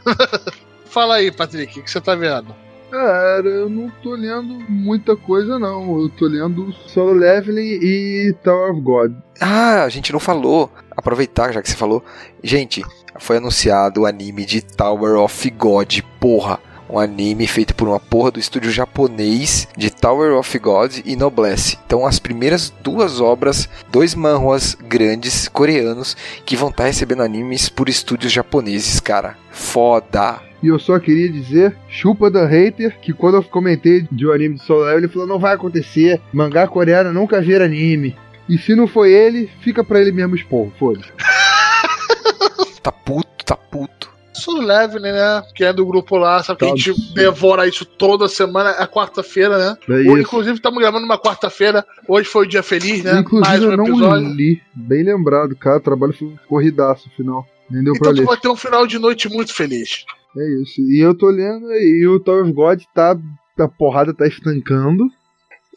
[0.91, 2.53] Fala aí, Patrick, o que você tá vendo?
[2.91, 6.01] Cara, eu não tô lendo muita coisa, não.
[6.01, 9.13] Eu tô lendo Solo Leveling e Tower of God.
[9.41, 10.69] Ah, a gente não falou.
[10.91, 12.05] Aproveitar já que você falou.
[12.43, 12.85] Gente,
[13.21, 16.59] foi anunciado o anime de Tower of God, porra.
[16.89, 21.79] Um anime feito por uma porra do estúdio japonês de Tower of God e Noblesse.
[21.87, 27.89] Então, as primeiras duas obras, dois manhwas grandes coreanos que vão estar recebendo animes por
[27.89, 29.37] estúdios japoneses, cara.
[29.53, 30.50] Foda.
[30.63, 34.57] E eu só queria dizer, chupa da hater, que quando eu comentei de um anime
[34.57, 38.15] de Solo Leveling, ele falou, não vai acontecer, mangá coreano nunca vira anime.
[38.49, 41.09] E se não foi ele, fica pra ele mesmo expor, foda-se.
[42.83, 44.09] Tá puto, tá puto.
[44.33, 45.13] Solo Leve, né?
[45.55, 47.15] Que é do grupo lá, sabe que a Tá gente absurdo.
[47.15, 49.77] devora isso toda semana, é quarta-feira, né?
[49.97, 50.19] É isso.
[50.19, 51.85] inclusive, estamos gravando uma quarta-feira.
[52.09, 53.19] Hoje foi o dia feliz, né?
[53.19, 54.29] Inclusive, Mais um eu não episódio.
[54.33, 54.63] li.
[54.75, 55.77] Bem lembrado, cara.
[55.77, 57.47] O trabalho foi corridaço, final.
[57.71, 58.27] Nem deu pra Então tu ler.
[58.27, 60.07] vai ter um final de noite muito feliz.
[60.37, 60.81] É isso.
[60.83, 63.17] E eu tô lendo e o Tower of God tá.
[63.59, 65.07] A porrada tá estancando.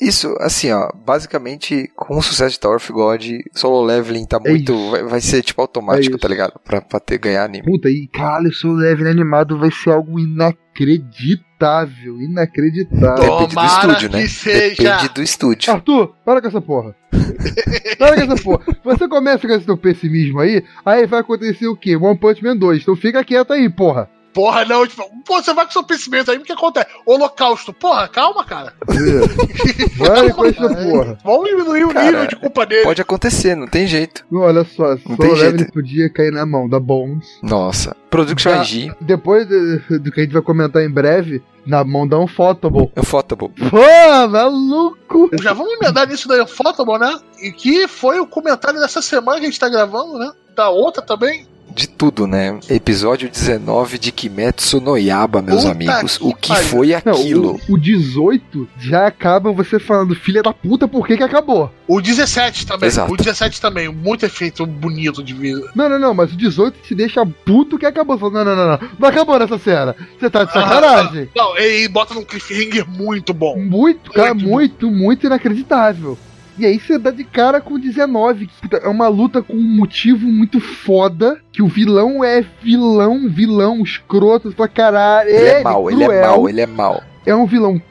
[0.02, 3.24] Isso, assim, ó, basicamente, com o sucesso de Tower of God,
[3.54, 4.90] solo leveling tá É muito.
[4.90, 6.60] vai, vai ser tipo automático, É tá ligado?
[6.64, 7.64] Pra, pra ter ganhar anime.
[7.66, 12.20] Puta, e caralho, o Solo Leveling animado vai ser algo inacreditável.
[12.22, 13.16] Inacreditável.
[13.16, 14.28] Tom- Depende do Tomara estúdio, né?
[14.28, 14.84] seja.
[14.84, 15.72] Depende do estúdio.
[15.74, 16.96] Arthur, para com essa porra.
[17.98, 18.66] para com essa porra.
[18.84, 21.96] Você começa com esse teu pessimismo aí, aí vai acontecer o quê?
[21.96, 22.82] One Punch Man 2.
[22.82, 24.10] Então fica quieto aí, porra.
[24.34, 26.88] Porra, não, tipo, pô, você vai com seu pensamento aí, o que acontece?
[27.06, 27.72] Holocausto.
[27.74, 28.74] Porra, calma, cara.
[29.98, 31.18] Vai com essa porra.
[31.24, 32.84] Vamos diminuir o Cara, nível de culpa dele.
[32.84, 34.26] Pode acontecer, não tem jeito.
[34.32, 35.72] Não, olha só, Não tem jeito.
[35.72, 37.28] podia cair na mão da Bones.
[37.42, 37.96] Nossa.
[38.10, 42.20] Production IG, Depois do, do que a gente vai comentar em breve, na mão da
[42.20, 42.92] Unfotable.
[42.96, 43.50] Ufotable.
[43.70, 45.30] Pô, maluco!
[45.42, 47.18] Já vamos emendar nisso da Photable, né?
[47.42, 50.32] E que foi o comentário dessa semana que a gente tá gravando, né?
[50.56, 51.48] Da outra também.
[51.76, 52.60] De tudo, né?
[52.70, 56.18] Episódio 19 de Kimetsu no Yaba, meus Puta amigos.
[56.20, 56.68] que O que pariu.
[56.68, 57.60] foi Não, aquilo?
[57.68, 61.72] o, o 18 já acaba você falando, filha da puta, por que que acabou?
[61.88, 62.88] O 17 também.
[62.88, 63.12] Exato.
[63.12, 63.90] O 17 também.
[63.90, 65.68] Muito efeito bonito de vida.
[65.76, 68.18] Não, não, não, mas o 18 te deixa puto que acabou.
[68.20, 69.96] Não, não, não, não, não acabou nessa cena.
[70.20, 71.28] Você tá de sacanagem.
[71.36, 73.58] Não, e bota num cliffhanger muito bom.
[73.60, 74.48] Muito, cara, Muito.
[74.48, 76.18] muito, muito inacreditável.
[76.58, 79.54] E aí você dá de cara com o 19, que puta, é uma luta com
[79.54, 85.30] um motivo muito foda, que o vilão é vilão, vilão, escroto pra caralho.
[85.30, 87.04] Ele é é mau, ele é mau, ele é mau.
[87.26, 87.82] É um vilão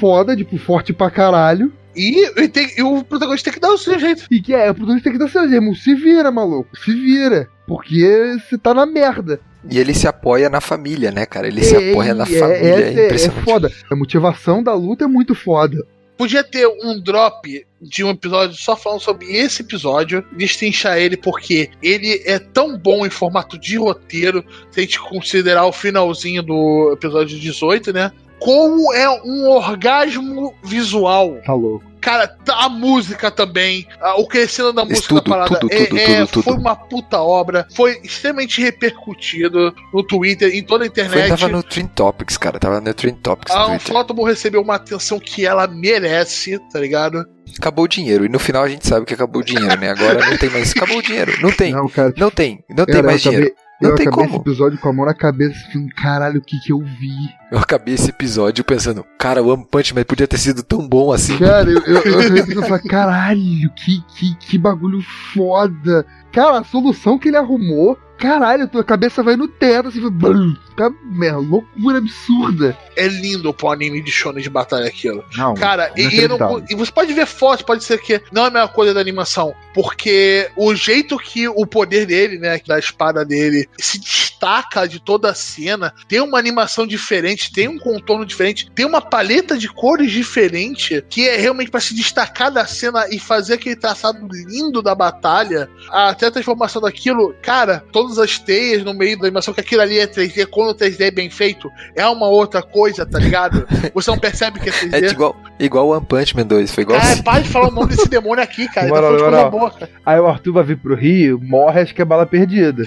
[0.00, 1.72] foda, tipo, forte pra caralho.
[1.94, 4.24] E, e tem- e o protagonista tem que dar o seu jeito.
[4.30, 7.48] E que é, o protagonista tem que dar seu jeito, se vira, maluco, se vira.
[7.66, 9.40] Porque você tá na merda.
[9.68, 11.48] E ele se apoia na família, né, cara?
[11.48, 13.00] Ele se É, apoia na é, família.
[13.00, 13.70] É, é, é foda.
[13.90, 15.84] A motivação da luta é muito foda.
[16.16, 21.70] Podia ter um drop de um episódio só falando sobre esse episódio, destrinchar ele, porque
[21.82, 26.92] ele é tão bom em formato de roteiro, se a gente considerar o finalzinho do
[26.92, 28.12] episódio 18, né?
[28.38, 31.36] Como é um orgasmo visual.
[31.44, 31.84] Tá louco.
[32.00, 33.84] Cara, tá- a música também,
[34.18, 36.42] o crescendo da música tudo, da parada, tudo, é- tudo, é- tudo, tudo.
[36.44, 41.28] foi uma puta obra, foi extremamente repercutido no Twitter, em toda a Foi, internet.
[41.28, 42.60] tava no Trend Topics, cara.
[42.60, 43.66] Tava no Trend Topics A.
[43.72, 47.24] Unflottable recebeu uma atenção que ela merece, tá ligado?
[47.58, 48.24] Acabou o dinheiro.
[48.24, 49.90] E no final a gente sabe que acabou o dinheiro, né?
[49.90, 50.70] Agora não tem mais.
[50.72, 51.32] Acabou o dinheiro.
[51.40, 51.72] Não tem.
[51.72, 52.12] Não, cara.
[52.16, 52.62] Não tem.
[52.68, 53.65] Não tem cara, mais eu acabei, dinheiro.
[53.80, 54.36] Não eu tem acabei como.
[54.36, 57.28] esse episódio com a mão na cabeça, falando, caralho, o que que eu vi?
[57.50, 61.12] Eu acabei esse episódio pensando, cara, o One Punch Man podia ter sido tão bom
[61.12, 61.36] assim.
[61.38, 65.00] Cara, eu, eu, eu acabei pensando, falei, caralho, que, que, que bagulho
[65.34, 66.06] foda.
[66.36, 70.90] Cara, a solução que ele arrumou, caralho, tua cabeça vai no teto, assim, blum, tá,
[71.04, 72.76] merda, loucura absurda.
[72.94, 75.24] É lindo pro anime de shonen de batalha aquilo.
[75.36, 76.36] Não, Cara, e, e, não-
[76.70, 79.54] e você pode ver fotos, pode ser que não é a mesma coisa da animação,
[79.74, 85.30] porque o jeito que o poder dele, né, da espada dele, se destaca de toda
[85.30, 90.10] a cena, tem uma animação diferente, tem um contorno diferente, tem uma paleta de cores
[90.10, 94.94] diferente, que é realmente pra se destacar da cena e fazer aquele traçado lindo da
[94.94, 99.82] batalha, até a transformação daquilo, cara, todas as teias no meio da animação, que aquilo
[99.82, 103.66] ali é 3D, quando o 3D é bem feito, é uma outra coisa, tá ligado?
[103.94, 105.02] Você não percebe que é 3D.
[105.04, 106.72] É igual, igual o One Punch Man 2.
[106.74, 107.22] Foi igual Cara, assim.
[107.22, 108.86] para de falar o nome desse demônio aqui, cara.
[108.86, 109.50] Ele tá Moral, moral.
[109.50, 109.90] boa, cara.
[110.04, 112.84] Aí o Arthur vai vir pro Rio, morre, acho que é bala perdida.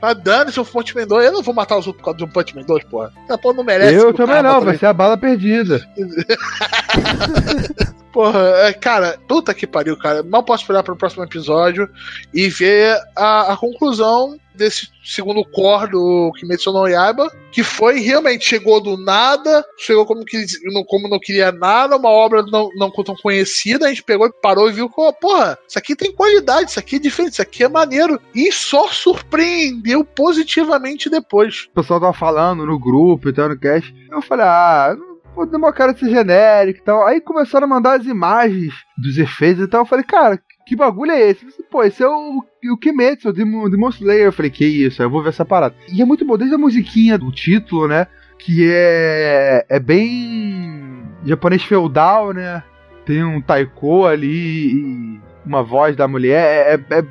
[0.00, 1.26] Tá dando seu Punch Man 2.
[1.26, 3.12] Eu não vou matar os outros por causa de um Punch Man 2, porra.
[3.24, 3.94] Essa porra não merece.
[3.94, 5.80] eu também não, mas vai ser a bala perdida.
[8.12, 10.22] Porra, é, cara, puta que pariu, cara.
[10.22, 11.88] Mal posso esperar pro próximo episódio
[12.32, 18.44] e ver a, a conclusão desse segundo core do Kimetsu no Yaiba, que foi realmente
[18.44, 22.90] chegou do nada, chegou como, que, não- como não queria nada, uma obra não, não
[22.90, 26.68] tão conhecida, a gente pegou e parou e viu que, porra, isso aqui tem qualidade,
[26.70, 31.68] isso aqui é diferente, isso aqui é maneiro, e só surpreendeu positivamente depois.
[31.70, 33.92] O pessoal tava falando no grupo e tal, no cast.
[34.10, 37.06] Eu falei, ah, não vou dar uma cara de ser genérico e tal.
[37.06, 39.82] Aí começaram a mandar as imagens dos efeitos e tal.
[39.82, 41.40] Eu falei, cara, que bagulho é esse?
[41.40, 44.26] Falei, Pô, esse é o, o Kimetsu, o Demon, Demon Slayer.
[44.26, 45.74] Eu falei, que isso, eu vou ver essa parada.
[45.92, 48.06] E é muito bom, desde a musiquinha do título, né?
[48.38, 52.62] Que é, é bem japonês feudal, né?
[53.04, 56.80] Tem um taiko ali uma voz da mulher.
[56.90, 57.04] É, é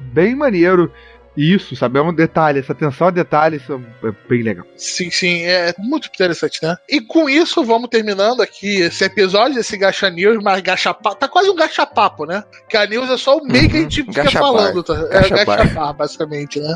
[0.00, 0.92] bem maneiro
[1.38, 1.98] isso, sabe?
[1.98, 4.66] É um detalhe, essa atenção a detalhes é bem legal.
[4.76, 6.76] Sim, sim, é muito interessante, né?
[6.88, 11.16] E com isso, vamos terminando aqui esse episódio, esse Gacha News, mas Gacha Papo.
[11.16, 12.42] Tá quase um Gacha Papo, né?
[12.68, 14.94] Que a News é só o meio que a gente Uhum, fica Gacha falando, tá?
[15.10, 15.92] É Gacha Gacha Bar.
[15.94, 16.74] Basicamente, né?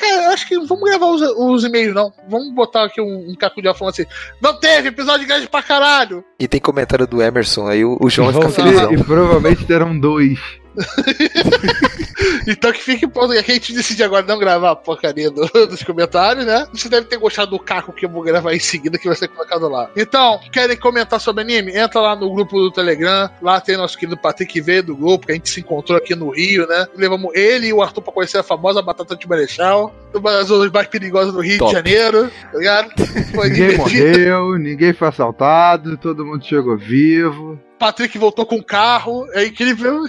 [0.00, 2.12] Cara, eu acho que vamos gravar os, os e-mails, não.
[2.28, 4.04] Vamos botar aqui um, um caco de falando assim.
[4.42, 6.24] Não teve episódio grande pra caralho!
[6.40, 8.92] E tem comentário do Emerson, aí o, o João vai Vão ficar ter- felizão.
[8.92, 10.40] e provavelmente terão dois.
[12.46, 15.82] Então que fique pronto, que a gente decide agora não gravar a porcaria do- dos
[15.82, 16.66] comentários, né?
[16.72, 19.28] Você deve ter gostado do caco que eu vou gravar em seguida, que vai ser
[19.28, 19.90] colocado lá.
[19.96, 21.76] Então, querem comentar sobre anime?
[21.76, 25.32] Entra lá no grupo do Telegram, lá tem nosso querido Patrick veio do grupo, que
[25.32, 26.86] a gente se encontrou aqui no Rio, né?
[26.96, 30.70] Levamos ele e o Arthur pra conhecer a famosa batata de Marechal, uma das zonas
[30.70, 31.70] mais perigosas do Rio Top.
[31.70, 32.90] de Janeiro, tá ligado?
[33.34, 37.58] Foi Ninguém morreu, ninguém foi assaltado, todo mundo chegou vivo.
[37.78, 40.04] Patrick voltou com o carro, é incrível.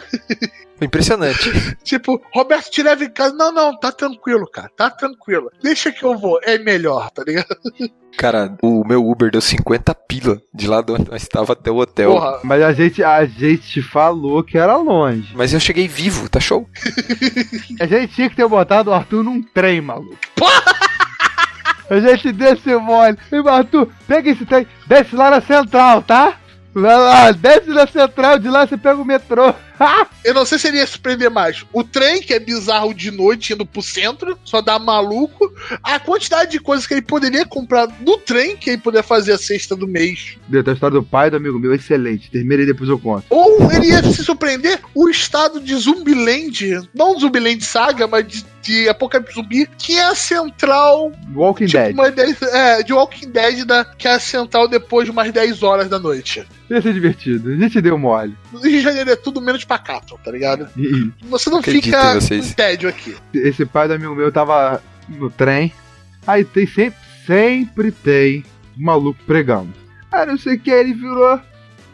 [0.82, 1.52] Impressionante.
[1.84, 3.34] Tipo, Roberto te leva em casa.
[3.34, 5.50] Não, não, tá tranquilo, cara, tá tranquilo.
[5.62, 7.48] Deixa que eu vou, é melhor, tá ligado?
[8.18, 11.78] Cara, o meu Uber deu 50 pila de lá de onde nós estava até o
[11.78, 12.12] hotel.
[12.12, 15.32] Porra, Mas a gente, a gente falou que era longe.
[15.36, 16.68] Mas eu cheguei vivo, tá show?
[17.80, 20.18] A gente tinha que ter botado o Arthur num trem, maluco.
[21.90, 23.18] A gente desceu mole.
[23.32, 26.38] E o Arthur, pega esse trem, desce lá na central, tá?
[26.80, 29.52] Vai lá, desce na central, de lá você pega o metrô.
[30.24, 31.66] eu não sei se ele ia surpreender mais.
[31.74, 35.52] O trem, que é bizarro de noite, indo pro centro, só dá maluco.
[35.84, 39.38] A quantidade de coisas que ele poderia comprar no trem, que ele poderia fazer a
[39.38, 40.38] sexta do mês.
[40.48, 42.30] Deu a história do pai do amigo meu, excelente.
[42.32, 43.26] Terminei depois eu conto.
[43.30, 48.90] Ou ele ia se surpreender o estado de Zumbiland, não Zumbiland Saga, mas de, de
[48.90, 51.94] Apocalipse Zumbi, que é a central Walking Tipo, Dead.
[51.94, 55.64] uma 10, é, de Walking Dead, da, que é a central depois de umas 10
[55.64, 56.46] horas da noite.
[56.70, 57.52] Ia ser divertido.
[57.52, 58.36] A gente deu mole.
[58.52, 60.68] No Rio de Janeiro é tudo menos pacato, tá ligado?
[60.78, 63.16] E Você não Acredito fica com tédio aqui.
[63.34, 65.72] esse pai do amigo meu tava no trem.
[66.26, 68.44] Aí tem sempre, sempre tem
[68.78, 69.74] um maluco pregando.
[70.12, 71.40] Aí não sei quem ele virou.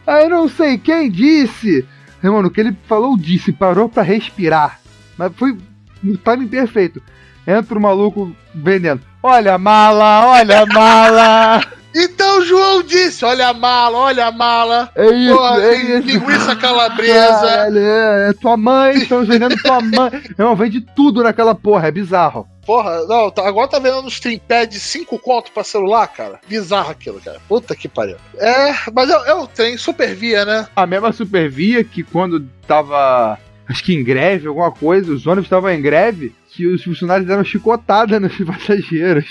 [0.06, 1.84] Aí não sei quem disse.
[2.22, 4.80] Mano, o que ele falou disse, parou pra respirar.
[5.18, 5.56] Mas foi
[6.02, 7.02] no timing perfeito.
[7.46, 9.02] Entra o maluco vendendo.
[9.22, 11.60] Olha a mala, olha a mala.
[11.94, 14.90] Então o João disse: olha a mala, olha a mala.
[14.96, 16.06] É isso, Pô, é tem isso.
[16.08, 17.14] linguiça calabresa.
[17.40, 20.10] Caralho, é, é tua mãe, estão vendendo tua mãe.
[20.36, 22.48] Não, vende tudo naquela porra, é bizarro.
[22.66, 26.40] Porra, não, tá- agora tá vendo uns Trimpad de 5 conto pra celular, cara.
[26.48, 27.38] Bizarro aquilo, cara.
[27.46, 28.16] Puta que pariu.
[28.38, 30.66] É, mas é, é o trem super via, né?
[30.74, 33.38] A mesma Supervia que quando tava,
[33.68, 37.44] acho que em greve, alguma coisa, os ônibus estavam em greve, que os funcionários deram
[37.44, 39.24] chicotada nos passageiros.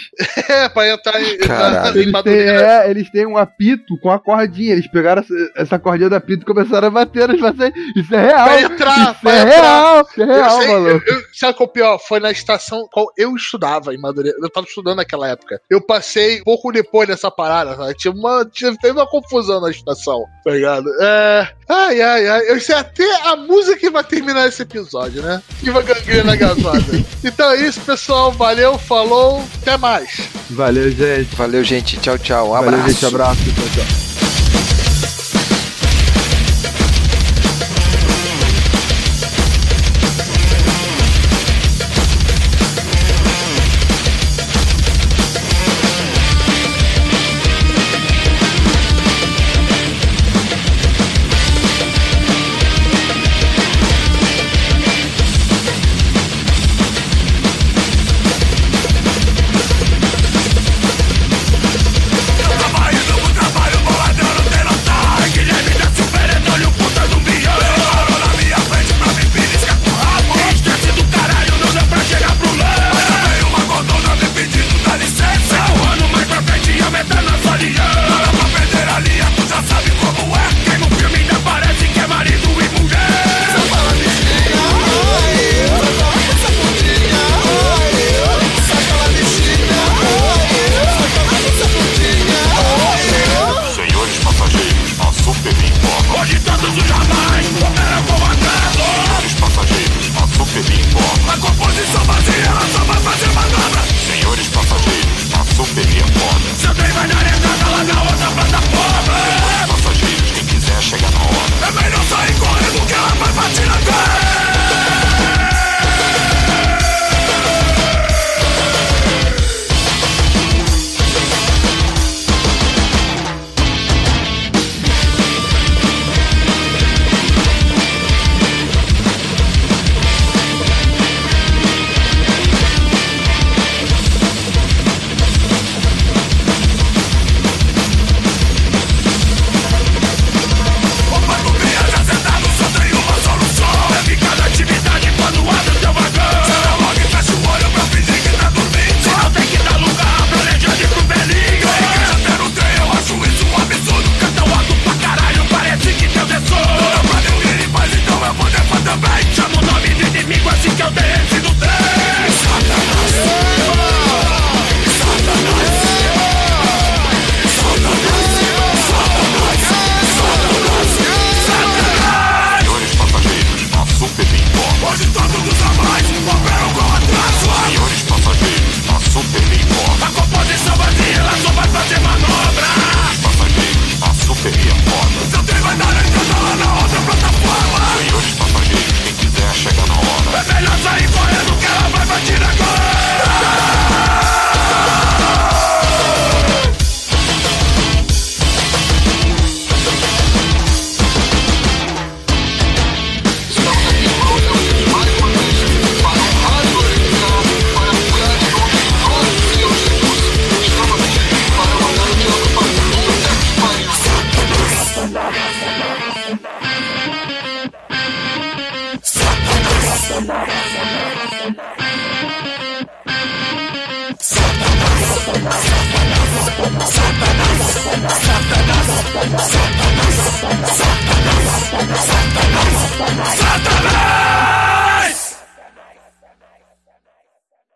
[0.50, 1.98] É, pra entrar em, Caralho.
[2.00, 4.74] Eles têm, é, eles têm um apito com a cordinha.
[4.74, 7.80] Eles pegaram essa, essa cordinha do apito e começaram a bater nos passageiros.
[7.96, 8.46] Isso é real!
[8.46, 9.62] Pra entrar, Isso pra é entrar.
[9.62, 10.02] real!
[10.10, 10.90] Isso é real, sei, maluco.
[10.90, 12.00] eu, eu, sabe qual é o pior?
[12.00, 14.38] Foi na estação qual eu estudava em Madureira.
[14.42, 15.62] Eu tava estudando naquela época.
[15.70, 17.94] Eu passei pouco depois dessa parada, sabe?
[17.96, 20.90] Tinha uma, tinha, teve uma confusão na estação, tá ligado?
[21.02, 21.48] É.
[21.70, 22.50] Ai, ai, ai.
[22.50, 25.42] Eu sei até a música que vai terminar esse episódio, né?
[25.62, 26.84] Viva gangrena gasada.
[27.24, 28.32] então é isso, pessoal.
[28.32, 29.44] Valeu, falou.
[29.62, 30.30] Até mais.
[30.50, 31.36] Valeu, gente.
[31.36, 31.98] Valeu, gente.
[31.98, 32.48] Tchau, tchau.
[32.50, 32.90] Um Valeu, abraço.
[32.90, 33.06] gente.
[33.06, 33.42] Abraço.
[33.44, 34.83] Tchau, tchau.